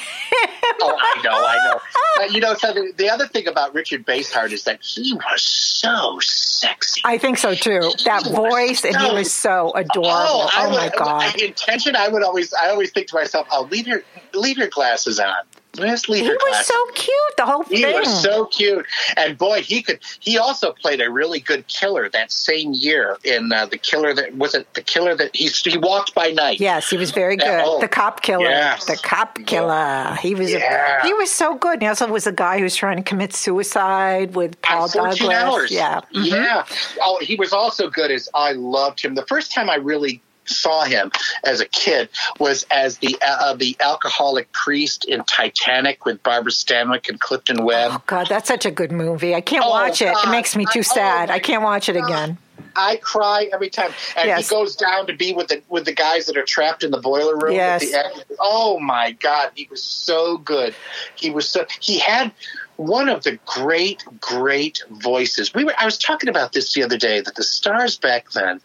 [0.80, 1.80] Oh, I know, I know.
[2.14, 5.42] But, you know, so the, the other thing about Richard Basehart is that he was
[5.42, 7.00] so sexy.
[7.06, 7.80] I think so too.
[8.04, 10.10] That He was voice, and he was so adorable.
[10.12, 11.22] Oh, Oh, my god!
[11.34, 11.96] I, intention.
[11.96, 14.02] I would always, I always think to myself, "Oh, leave your,
[14.34, 15.32] leave your glasses on.
[15.76, 17.36] He was glasses." so cute.
[17.38, 17.92] The whole he thing.
[17.92, 18.84] He was so cute,
[19.16, 20.00] and boy, he could.
[20.20, 24.34] He also played a really good killer that same year in uh, the killer that
[24.36, 26.60] was it the killer that he he walked by night.
[26.60, 27.46] Yes, he was very good.
[27.46, 28.44] Yeah, oh, the cop killer.
[28.44, 28.84] yes.
[28.84, 30.14] The cop killer.
[30.20, 31.00] He was Yeah.
[31.02, 31.80] a, he was so good.
[31.80, 35.30] He also was a guy who was trying to commit suicide with Paul On 14
[35.30, 35.34] Douglas.
[35.38, 35.70] hours.
[35.70, 36.00] Yeah.
[36.14, 36.26] Mhm.
[36.30, 36.64] Yeah.
[37.00, 39.14] Oh, he was also good as I loved him.
[39.14, 41.10] The first time I really saw him
[41.44, 47.08] as a kid was as the uh, the alcoholic priest in Titanic with Barbara Stanwyck
[47.08, 47.92] and Clifton Webb.
[47.94, 49.34] Oh God, that's such a good movie.
[49.34, 50.08] I can't Oh, watch it.
[50.08, 51.28] It makes me too oh, sad.
[51.28, 52.38] my I can't watch it again.
[52.76, 54.48] I cry every time, and Yes.
[54.48, 57.00] he goes down to be with the with the guys that are trapped in the
[57.00, 57.54] boiler room.
[57.54, 57.82] Yes.
[57.82, 58.24] At the end.
[58.40, 60.74] Oh my God, he was so good.
[61.16, 62.32] He was so he had
[62.76, 65.54] one of the great great voices.
[65.54, 68.60] We were I was talking about this the other day that the stars back then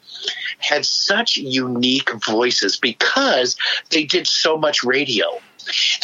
[0.60, 3.56] had such unique voices because
[3.90, 5.40] they did so much radio,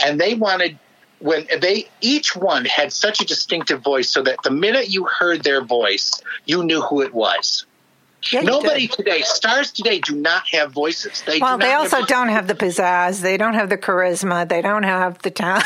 [0.06, 0.78] and they wanted
[1.20, 5.44] when they each one had such a distinctive voice so that the minute you heard
[5.44, 7.66] their voice you knew who it was
[8.32, 11.98] Yeah, nobody today stars today do not have voices they Well, do not they also
[11.98, 12.10] voices.
[12.10, 13.22] don't have the pizzazz.
[13.22, 14.48] They don't have the charisma.
[14.48, 15.66] They don't have the talent.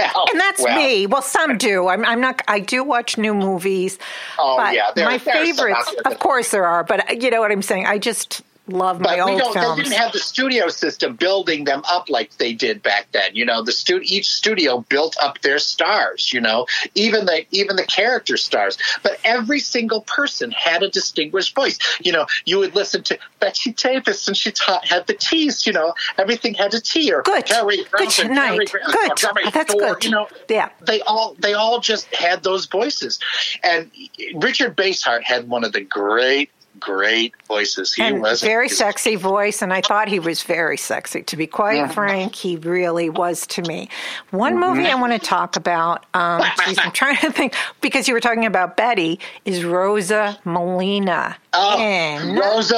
[0.00, 0.76] Well, and that's well.
[0.76, 1.06] me.
[1.08, 1.88] Well, some do.
[1.88, 2.40] I'm, I'm not.
[2.46, 3.98] I do watch new movies.
[4.38, 6.84] Oh, yeah, there- my there are some out favorites, of course, there are.
[6.84, 7.86] But uh, you know what I'm saying.
[7.86, 9.54] I just love my but we don't.
[9.76, 13.34] They didn't have the studio system building them up like they did back then.
[13.34, 16.32] You know, the stu- each studio built up their stars.
[16.32, 18.78] You know, even the even the character stars.
[19.02, 21.78] But every single person had a distinguished voice.
[22.00, 25.66] You know, you would listen to Betsy Davis, and she taught had the T's.
[25.66, 27.46] You know, everything had a T or Good.
[27.46, 28.68] Terry Good night.
[28.68, 29.16] Terry Good.
[29.16, 30.04] Terry oh, That's Thor, good.
[30.04, 30.70] You know, Yeah.
[30.86, 33.18] they all they all just had those voices,
[33.62, 33.90] and
[34.34, 37.94] Richard Basehart had one of the great great voices.
[37.94, 41.22] He and was very sexy voice, and I thought he was very sexy.
[41.22, 43.88] To be quite frank, he really was to me.
[44.30, 44.60] One Mm-hmm.
[44.78, 48.20] movie I want to talk about, um, geez, I'm trying to think, because you were
[48.20, 51.34] talking about Bette, is Rosa Moline.
[51.60, 52.76] Oh, Rosa.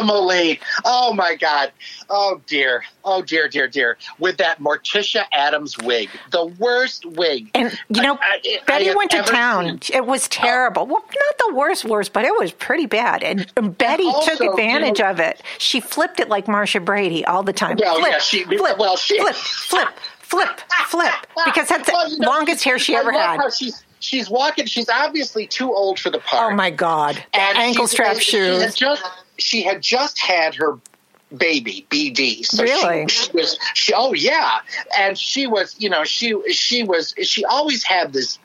[0.84, 1.72] Oh my God.
[2.08, 2.82] Oh dear.
[3.04, 3.96] Oh dear, dear, dear.
[4.18, 7.50] With that Morticia Addams wig, the worst wig.
[7.54, 9.80] And you know, I- I- I Bette have went to town.
[9.82, 9.96] seen.
[9.96, 10.28] It was oh.
[10.30, 10.86] terrible.
[10.86, 13.22] Well, not the worst, worst, but it was pretty bad.
[13.22, 15.42] And, and Bette also, took advantage you know- of it.
[15.58, 17.76] She flipped it like Marcia Brady all the time.
[17.80, 19.88] Well, flip, yeah, she- flip, well, she- flip, flip,
[20.20, 21.14] flip, flip,
[21.44, 23.38] because that's the Well, you know, longest hair she I ever had.
[23.38, 24.66] how she's she's walking.
[24.66, 26.52] She's obviously too old for the part.
[26.52, 27.22] Oh my God!
[27.32, 28.74] And ankle strap She had shoes.
[28.74, 29.04] just
[29.38, 30.78] she had just had her
[31.36, 32.44] baby BD.
[32.44, 33.06] So Really?
[33.08, 34.60] She, she was she oh yeah,
[34.98, 38.38] and she was you know she she was she always had this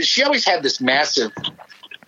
[0.00, 1.32] she always had this massive.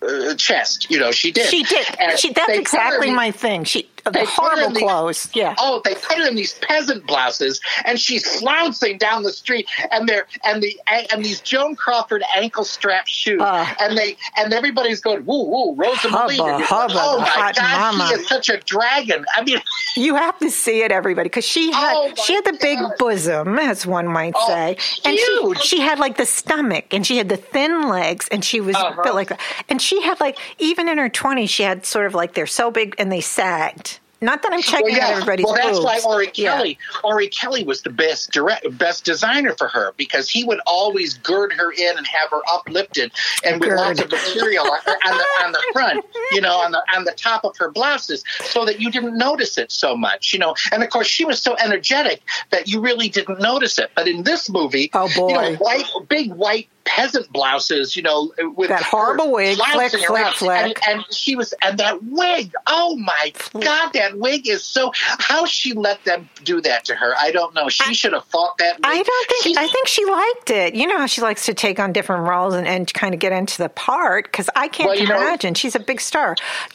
[0.05, 1.45] Uh, chest, you know, she did.
[1.47, 1.87] She did.
[1.97, 3.63] And She, that's they put her exactly my thing.
[3.63, 5.29] She they horrible these- clothes.
[5.33, 5.55] Yeah.
[5.57, 10.07] Oh, they put her in these peasant blouses, and she's slouching down the street, and
[10.09, 13.65] they're and the and these Joan Crawford ankle strap shoes, Uh.
[13.79, 18.07] and they and everybody's going woo woo Rosa Hubba, hubba, oh my hot God, mama.
[18.07, 19.25] she is such a dragon.
[19.35, 19.61] I mean,
[19.95, 22.93] You have to see it, everybody, because she had Oh, she had the big God.
[22.97, 25.59] bosom, as one might Oh, say, and huge.
[25.61, 28.75] she she had like the stomach, and she had the thin legs, and she was
[28.75, 29.01] Uh-huh.
[29.01, 29.39] built like that,
[29.69, 32.69] and she had like even in her twenties, she had sort of like they're so
[32.69, 33.92] big and they sagged.
[34.23, 35.15] Not that I'm checking well, out yeah.
[35.15, 36.05] everybody's well, that's why boobs.
[36.05, 36.55] Ori Yeah.
[36.55, 41.51] Kelly, Orry-Kelly was the best direct, best designer for her because he would always gird
[41.53, 43.11] her in and have her uplifted
[43.43, 43.77] and with Gird.
[43.79, 47.43] lots of material on the on the front, you know, on the on the top
[47.45, 50.55] of her blouses, so that you didn't notice it so much, you know.
[50.71, 52.21] And of course, she was so energetic
[52.51, 53.91] that you really didn't notice it.
[53.95, 55.27] But in this movie, Oh, boy.
[55.29, 60.33] you know, white, big white peasant blouses, you know, with That horrible wig, flick, flick,
[60.35, 60.79] flick.
[60.85, 64.91] And, and she was, and that wig, oh my God, that wig is so.
[64.95, 67.69] How she let them do that to her, I don't know.
[67.69, 68.75] She should have fought that.
[68.77, 68.85] Wig.
[68.85, 69.43] I don't think.
[69.43, 70.75] She's- I think she liked it.
[70.75, 73.31] You know how she likes to take on different roles and, and kind of get
[73.31, 74.25] into the part.
[74.25, 76.22] Because I can't Well, you know- imagine she's a big star.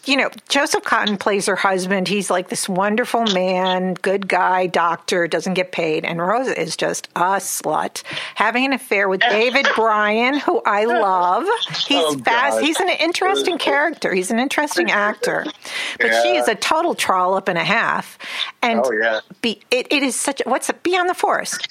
[0.05, 2.09] You know, Joseph Cotten plays her husband.
[2.09, 7.09] He's like this wonderful man, good guy, doctor, doesn't get paid, and Rosa is just
[7.17, 8.03] a slut,
[8.35, 11.45] having an affair with David Bryan, who I love.
[11.87, 12.61] He's Oh, fast.
[12.61, 14.15] He's an interesting character.
[14.15, 15.45] He's an interesting actor,
[16.01, 18.19] but she is a total trollop and a half.
[18.63, 19.21] And Oh, yeah.
[19.43, 20.41] be, it, it is such.
[20.45, 20.83] a- What's it?
[20.83, 21.69] Beyond the Forest.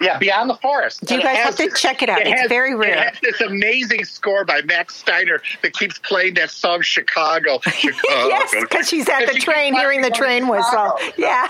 [0.00, 1.04] Yeah, Beyond the Forest.
[1.04, 2.20] Do you And guys has have to check it out.
[2.24, 2.92] It's very rare.
[2.92, 7.60] It has this amazing score by Max Steiner that keeps playing that song Chicago.
[7.64, 8.28] Chicago.
[8.28, 10.96] yes, because she's at the she train, hearing the train whistle.
[10.98, 11.12] Chicago.
[11.16, 11.48] Yeah.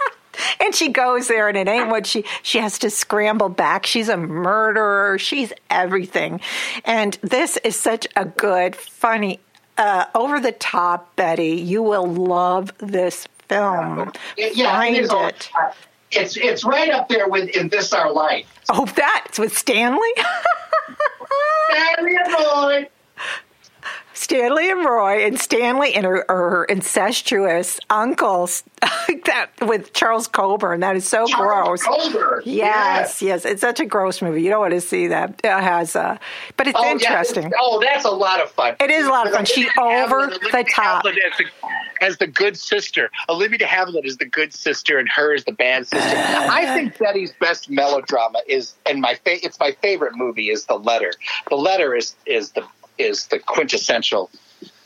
[0.60, 3.86] and she goes there, and it ain't what she she has to scramble back.
[3.86, 5.18] She's a murderer.
[5.18, 6.40] She's everything,
[6.84, 9.40] and this is such a good, funny,
[9.78, 11.54] uh, over the top Bette.
[11.56, 14.12] You will love this film.
[14.36, 15.50] Yeah, Find it it.
[16.16, 18.46] It's it's right up there with In This Our Life.
[18.68, 20.08] Oh, that's with Stanley.
[21.70, 22.88] Stanley and Roy.
[24.28, 28.64] Stanley and Roy, and Stanley and her, her incestuous uncles
[29.26, 30.80] that with Charles Coburn.
[30.80, 32.12] That is so Charles gross.
[32.12, 32.40] Coburn.
[32.46, 34.42] Yes, yes, it's such a gross movie.
[34.42, 35.38] You don't want to see that.
[35.44, 36.16] It has, uh,
[36.56, 37.52] but it's Oh, interesting.
[37.60, 38.76] oh, that's a lot of fun.
[38.80, 39.44] It is a lot of fun.
[39.44, 41.04] She over the top.
[41.04, 41.44] As the,
[42.00, 43.10] as the good sister.
[43.28, 46.16] Olivia de Havilland is the good sister, and her is the bad sister.
[46.16, 50.76] I think Bette's best melodrama is, and my fa- it's my favorite movie is The
[50.78, 51.12] Letter.
[51.50, 52.64] The Letter is is the
[52.98, 54.30] is the quintessential,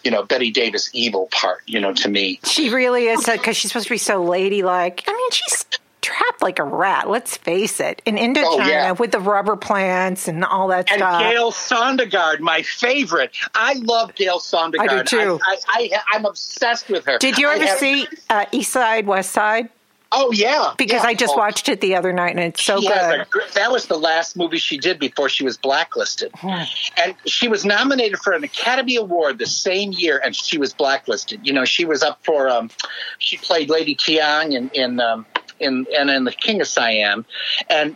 [0.05, 1.63] you know, Bette Davis evil part.
[1.67, 2.41] You know, to me.
[2.45, 5.05] She really is because she's supposed to be so ladylike.
[5.07, 5.65] I mean, she's
[6.01, 7.11] trapped like a rat.
[7.11, 8.01] Let's face it.
[8.07, 8.93] In Indochina Oh, yeah.
[8.93, 11.21] with the rubber plants and all that And stuff.
[11.21, 13.37] Gale Sondergaard, my favorite.
[13.55, 14.89] I love Gale Sondergaard.
[14.89, 15.41] I do, too.
[15.47, 17.19] I, I, I, am obsessed with her.
[17.19, 19.69] Did you ever have- see uh, East Side, West Side?
[20.11, 21.09] Oh yeah, Because yeah.
[21.09, 23.27] I just Oh, watched it the other night and it's so good.
[23.55, 26.33] that was the last movie she did before she was blacklisted.
[26.43, 31.47] And she was nominated for an Academy Award the same year, and she was blacklisted.
[31.47, 32.71] You know, she was up for, um,
[33.19, 35.27] she played Lady Thiang in, in, um,
[35.61, 37.27] in, and in The King of Siam.
[37.69, 37.95] And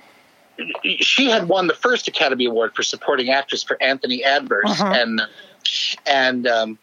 [1.00, 4.64] she had won the first Academy Award for supporting actress for Anthony Adverse.
[4.66, 4.92] Uh-huh.
[4.94, 5.22] And,
[6.06, 6.78] and, um,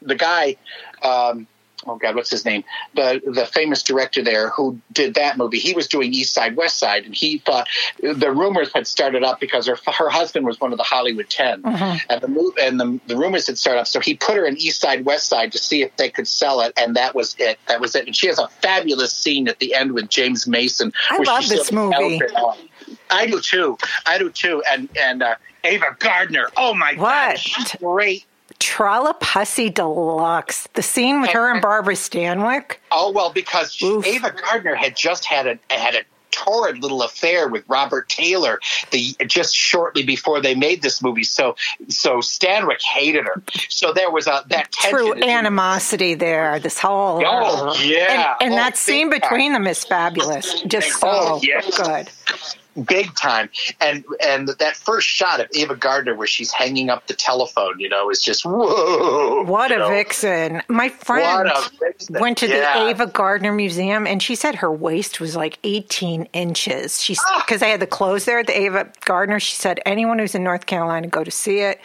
[0.00, 0.56] the guy,
[1.02, 1.46] um,
[1.86, 2.64] oh god, what's his name?
[2.94, 5.58] The the famous director there who did that movie.
[5.58, 7.68] He was doing East Side West Side, and he thought
[8.02, 11.62] the rumors had started up because her her husband was one of the Hollywood 10
[11.64, 13.86] and the move and the, the rumors had started up.
[13.86, 16.60] So he put her in East Side West Side to see if they could sell
[16.60, 17.58] it, and that was it.
[17.68, 18.06] That was it.
[18.06, 20.92] And she has a fabulous scene at the end with James Mason.
[21.10, 22.18] I love this movie.
[22.18, 22.58] tells her off.
[23.10, 23.76] I do too.
[24.06, 24.62] I do too.
[24.70, 26.48] And and uh, Ava Gardner.
[26.56, 26.98] Oh my What?
[26.98, 28.24] god, she's great.
[28.60, 30.68] Trollopusy Deluxe.
[30.74, 32.76] The scene with her and Barbara Stanwyck.
[32.92, 34.00] Oh well, because she-.
[34.04, 38.60] Ava Gardner had just had a had a torrid little affair with Robert Taylor
[38.92, 41.24] the just shortly before they made this movie.
[41.24, 41.56] So
[41.88, 43.42] so Stanwyck hated her.
[43.68, 44.90] So there was a that tension.
[44.90, 46.60] True animosity there.
[46.60, 48.36] This whole Oh, yeah.
[48.40, 50.62] and, and Oh, that scene between them is fabulous.
[50.62, 51.76] Just oh, so Oh, yes.
[51.76, 52.08] good.
[52.86, 53.48] Big time.
[53.80, 57.88] And and that first shot of Ava Gardner where she's hanging up the telephone, you
[57.88, 59.42] know, is just whoa.
[59.44, 59.88] What a know.
[59.88, 60.62] vixen!
[60.68, 62.16] My friend vixen.
[62.20, 62.78] went to Yeah.
[62.84, 67.02] the Ava Gardner Museum, and she said her waist was like 18 inches.
[67.02, 67.42] She's Ah.
[67.44, 69.40] because they had the clothes there at the Ava Gardner.
[69.40, 71.80] She said anyone who's in North Carolina go to see it.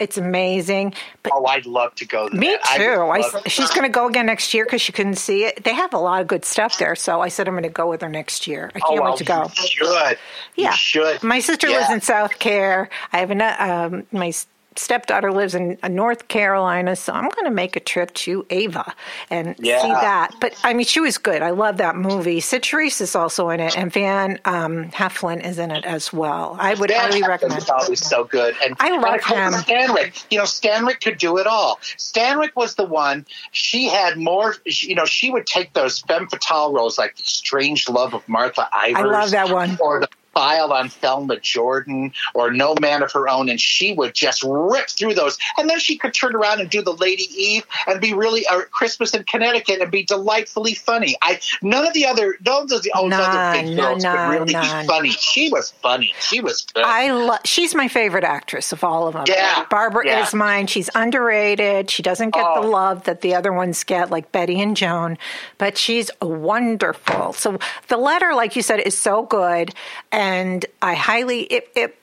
[0.00, 0.94] It's amazing.
[1.22, 2.28] But Oh, I'd love to go.
[2.28, 2.60] To me that.
[2.66, 3.04] I too.
[3.06, 5.62] would I, she's going to go again next year because she couldn't see it.
[5.62, 7.88] They have a lot of good stuff there, so I said I'm going to go
[7.88, 8.70] with her next year.
[8.74, 9.42] I Oh, can't well, wait to go.
[9.44, 10.18] You should.
[10.56, 11.22] Yeah, You should.
[11.22, 12.88] My sister lives in South Care.
[13.12, 14.32] I have an, um, my
[14.76, 18.94] stepdaughter lives in uh, North Carolina, so I'm going to make a trip to Ava
[19.28, 19.82] and Yeah.
[19.82, 20.30] see that.
[20.40, 21.42] But I mean, she was good.
[21.42, 22.40] I love that movie.
[22.40, 26.56] Citrus is also in it, and Van um, Heflin is in it as well.
[26.60, 27.68] I would Dan highly recommend.
[27.70, 28.54] always so good.
[28.64, 29.52] And I and love course, him.
[29.52, 31.78] Stanwyck, you know, Stanwyck could do it all.
[31.96, 33.26] Stanwyck was the one.
[33.52, 34.54] She had more.
[34.64, 38.68] You know, she would take those femme fatale roles like the Strange Love of Martha
[38.72, 38.96] Ivers.
[38.96, 39.76] I love that one.
[39.80, 44.14] Or the File on Thelma Jordan, or No Man of Her Own, and she would
[44.14, 45.36] just rip through those.
[45.58, 48.62] And then she could turn around and do the Lady Eve and be really or
[48.66, 51.16] Christmas in Connecticut and be delightfully funny.
[51.22, 54.86] I none of the other none of the None, other big girls could really be
[54.86, 55.10] funny.
[55.10, 56.14] She was funny.
[56.20, 56.84] She was good.
[56.84, 57.40] I love.
[57.44, 59.24] She's my favorite actress of all of them.
[59.26, 60.22] Yeah, Barbara yeah.
[60.26, 60.66] is mine.
[60.66, 61.90] She's underrated.
[61.90, 62.70] She doesn't get the Oh.
[62.70, 65.18] love that the other ones get, like Bette and Joan,
[65.58, 67.32] but she's wonderful.
[67.32, 67.58] So
[67.88, 69.74] the letter, like you said, is so good,
[70.12, 71.98] and I highly it, it,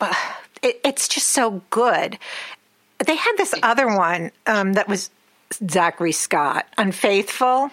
[0.62, 2.18] it it's just so good.
[3.06, 5.10] They had this other one um, that was
[5.70, 7.72] Zachary Scott, Unfaithful.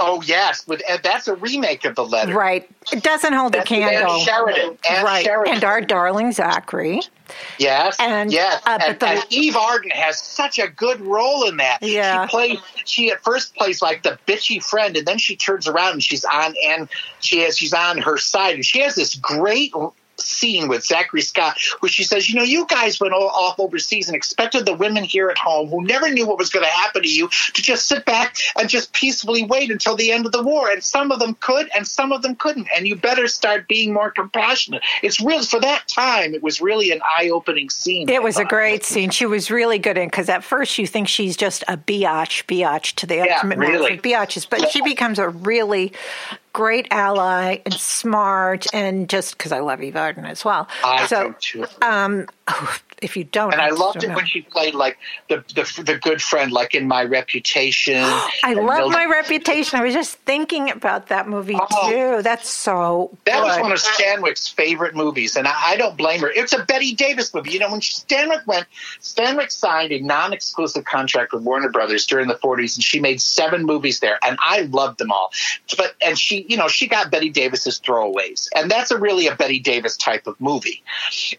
[0.00, 2.32] Oh yes, with and that's a remake of the letter.
[2.32, 2.70] Right.
[2.92, 4.12] It doesn't hold a That's with candle.
[4.12, 4.78] Ann Sheridan.
[4.88, 5.24] Ann right.
[5.24, 5.54] Sheridan.
[5.54, 7.00] And our darling Zachary.
[7.58, 11.56] Yes, and, yes, uh, and, the- and Eve Arden has such a good role in
[11.58, 11.78] that.
[11.82, 12.26] Yeah.
[12.26, 12.58] she plays.
[12.84, 16.24] She at first plays like the bitchy friend, and then she turns around and she's
[16.24, 16.88] on and
[17.20, 19.72] she has she's on her side, and she has this great
[20.20, 24.08] scene with Zachary Scott where she says, you know, you guys went all off overseas
[24.08, 27.02] and expected the women here at home who never knew what was going to happen
[27.02, 30.42] to you to just sit back and just peacefully wait until the end of the
[30.42, 30.70] war.
[30.70, 32.68] And some of them could and some of them couldn't.
[32.74, 34.82] And you better start being more compassionate.
[35.02, 36.34] It's real for that time.
[36.34, 38.08] It was really an eye opening scene.
[38.08, 39.10] It was a uh, great scene.
[39.10, 42.94] She was really good in because at first you think she's just a biatch, biatch
[42.96, 43.98] to the Yeah, ultimate really.
[43.98, 45.92] biatches, but she becomes a really
[46.58, 50.66] great ally and smart, and just because I love Eve Arden as well.
[50.82, 51.66] I so, do too.
[51.82, 54.16] Um, oh, if you don't, and I loved it know.
[54.16, 57.96] when she played like the the, the good friend, like in My Reputation.
[58.44, 59.78] I love Mildred- my reputation.
[59.78, 61.90] I was just thinking about that movie Oh.
[61.90, 62.22] too.
[62.22, 66.30] That's so That was one of Stanwyck's favorite movies, and I, I don't blame her.
[66.30, 67.50] It's a Bette Davis movie.
[67.52, 68.66] You know, when Stanwyck went,
[69.00, 73.64] Stanwyck signed a non-exclusive contract with Warner Brothers during the '40s, and she made seven
[73.64, 75.32] movies there, and I loved them all.
[75.76, 79.34] But and she, you know, she got Bette Davis's throwaways, and that's a really a
[79.34, 80.82] Bette Davis type of movie.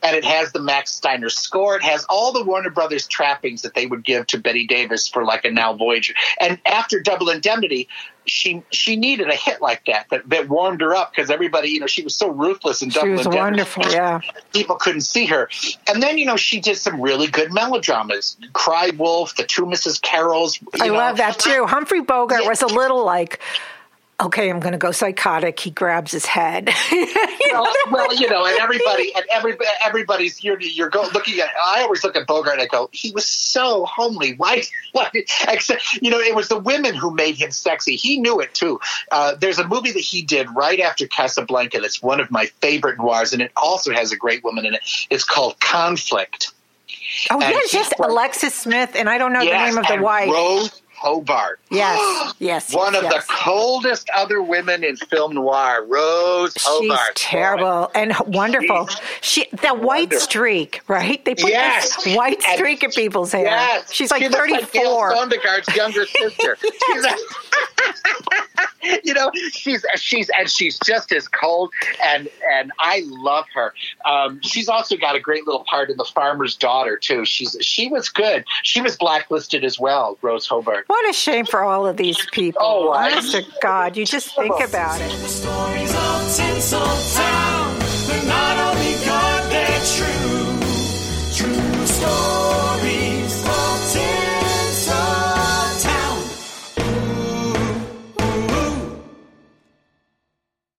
[0.03, 1.75] And it has the Max Steiner score.
[1.75, 5.25] It has all the Warner Brothers trappings that they would give to Bette Davis for
[5.25, 6.13] like a Now Voyager.
[6.39, 7.87] And after Double Indemnity,
[8.25, 11.79] she she needed a hit like that that, that warmed her up because everybody, you
[11.79, 13.63] know, she was so ruthless in She Double was Indemnity.
[13.63, 13.83] wonderful.
[13.91, 14.21] Yeah.
[14.53, 15.49] People couldn't see her.
[15.87, 18.37] And then, you know, she did some really good melodramas.
[18.53, 19.99] Cry Wolf, The Two Mrs.
[20.01, 20.59] Carrolls.
[20.79, 20.93] I know.
[20.93, 21.65] love that too.
[21.65, 22.49] Humphrey Bogart Yeah.
[22.49, 23.39] was a little like,
[24.21, 25.59] okay, I'm going to go psychotic.
[25.59, 26.69] He grabs his head.
[27.51, 31.49] well, well, you know, and everybody, and every, everybody's you're you're go, looking at.
[31.63, 34.33] I always look at Bogart and I go, he was so homely.
[34.35, 34.63] Why?
[34.91, 35.09] Why?
[35.47, 37.95] Except, you know, it was the women who made him sexy.
[37.95, 38.79] He knew it too.
[39.11, 41.79] Uh, there's a movie that he did right after Casablanca.
[41.79, 44.81] That's one of my favorite noirs, and it also has a great woman in it.
[45.09, 46.51] It's called Conflict.
[47.29, 50.31] oh, And yes, yes, Alexis Smith, and I don't know the name of the wife.
[50.31, 51.59] Rose Hobart.
[51.71, 52.73] Yes, yes.
[52.75, 53.25] One of yes.
[53.27, 56.99] the coldest other women in film noir, Rose Hobart.
[57.17, 58.89] She's terrible and wonderful.
[59.21, 61.23] She that white streak, right?
[61.23, 61.95] They put Yes.
[62.03, 63.45] this white And- streak in people's hair.
[63.45, 63.93] Yes.
[63.93, 65.11] She's like She looks like 34.
[65.15, 66.57] Sondergaard's younger sister.
[66.61, 67.15] She's a-
[69.03, 71.71] you know, she's she's and she's just as cold
[72.03, 73.73] and and I love her.
[74.05, 77.25] Um, she's also got a great little part in The Farmer's Daughter too.
[77.25, 78.43] She's she was good.
[78.63, 80.85] She was blacklisted as well, Rose Hobart.
[80.89, 82.61] What a shame for all of these people.
[82.63, 84.65] Oh, I- Honest to God, you just think oh.
[84.65, 85.11] about it.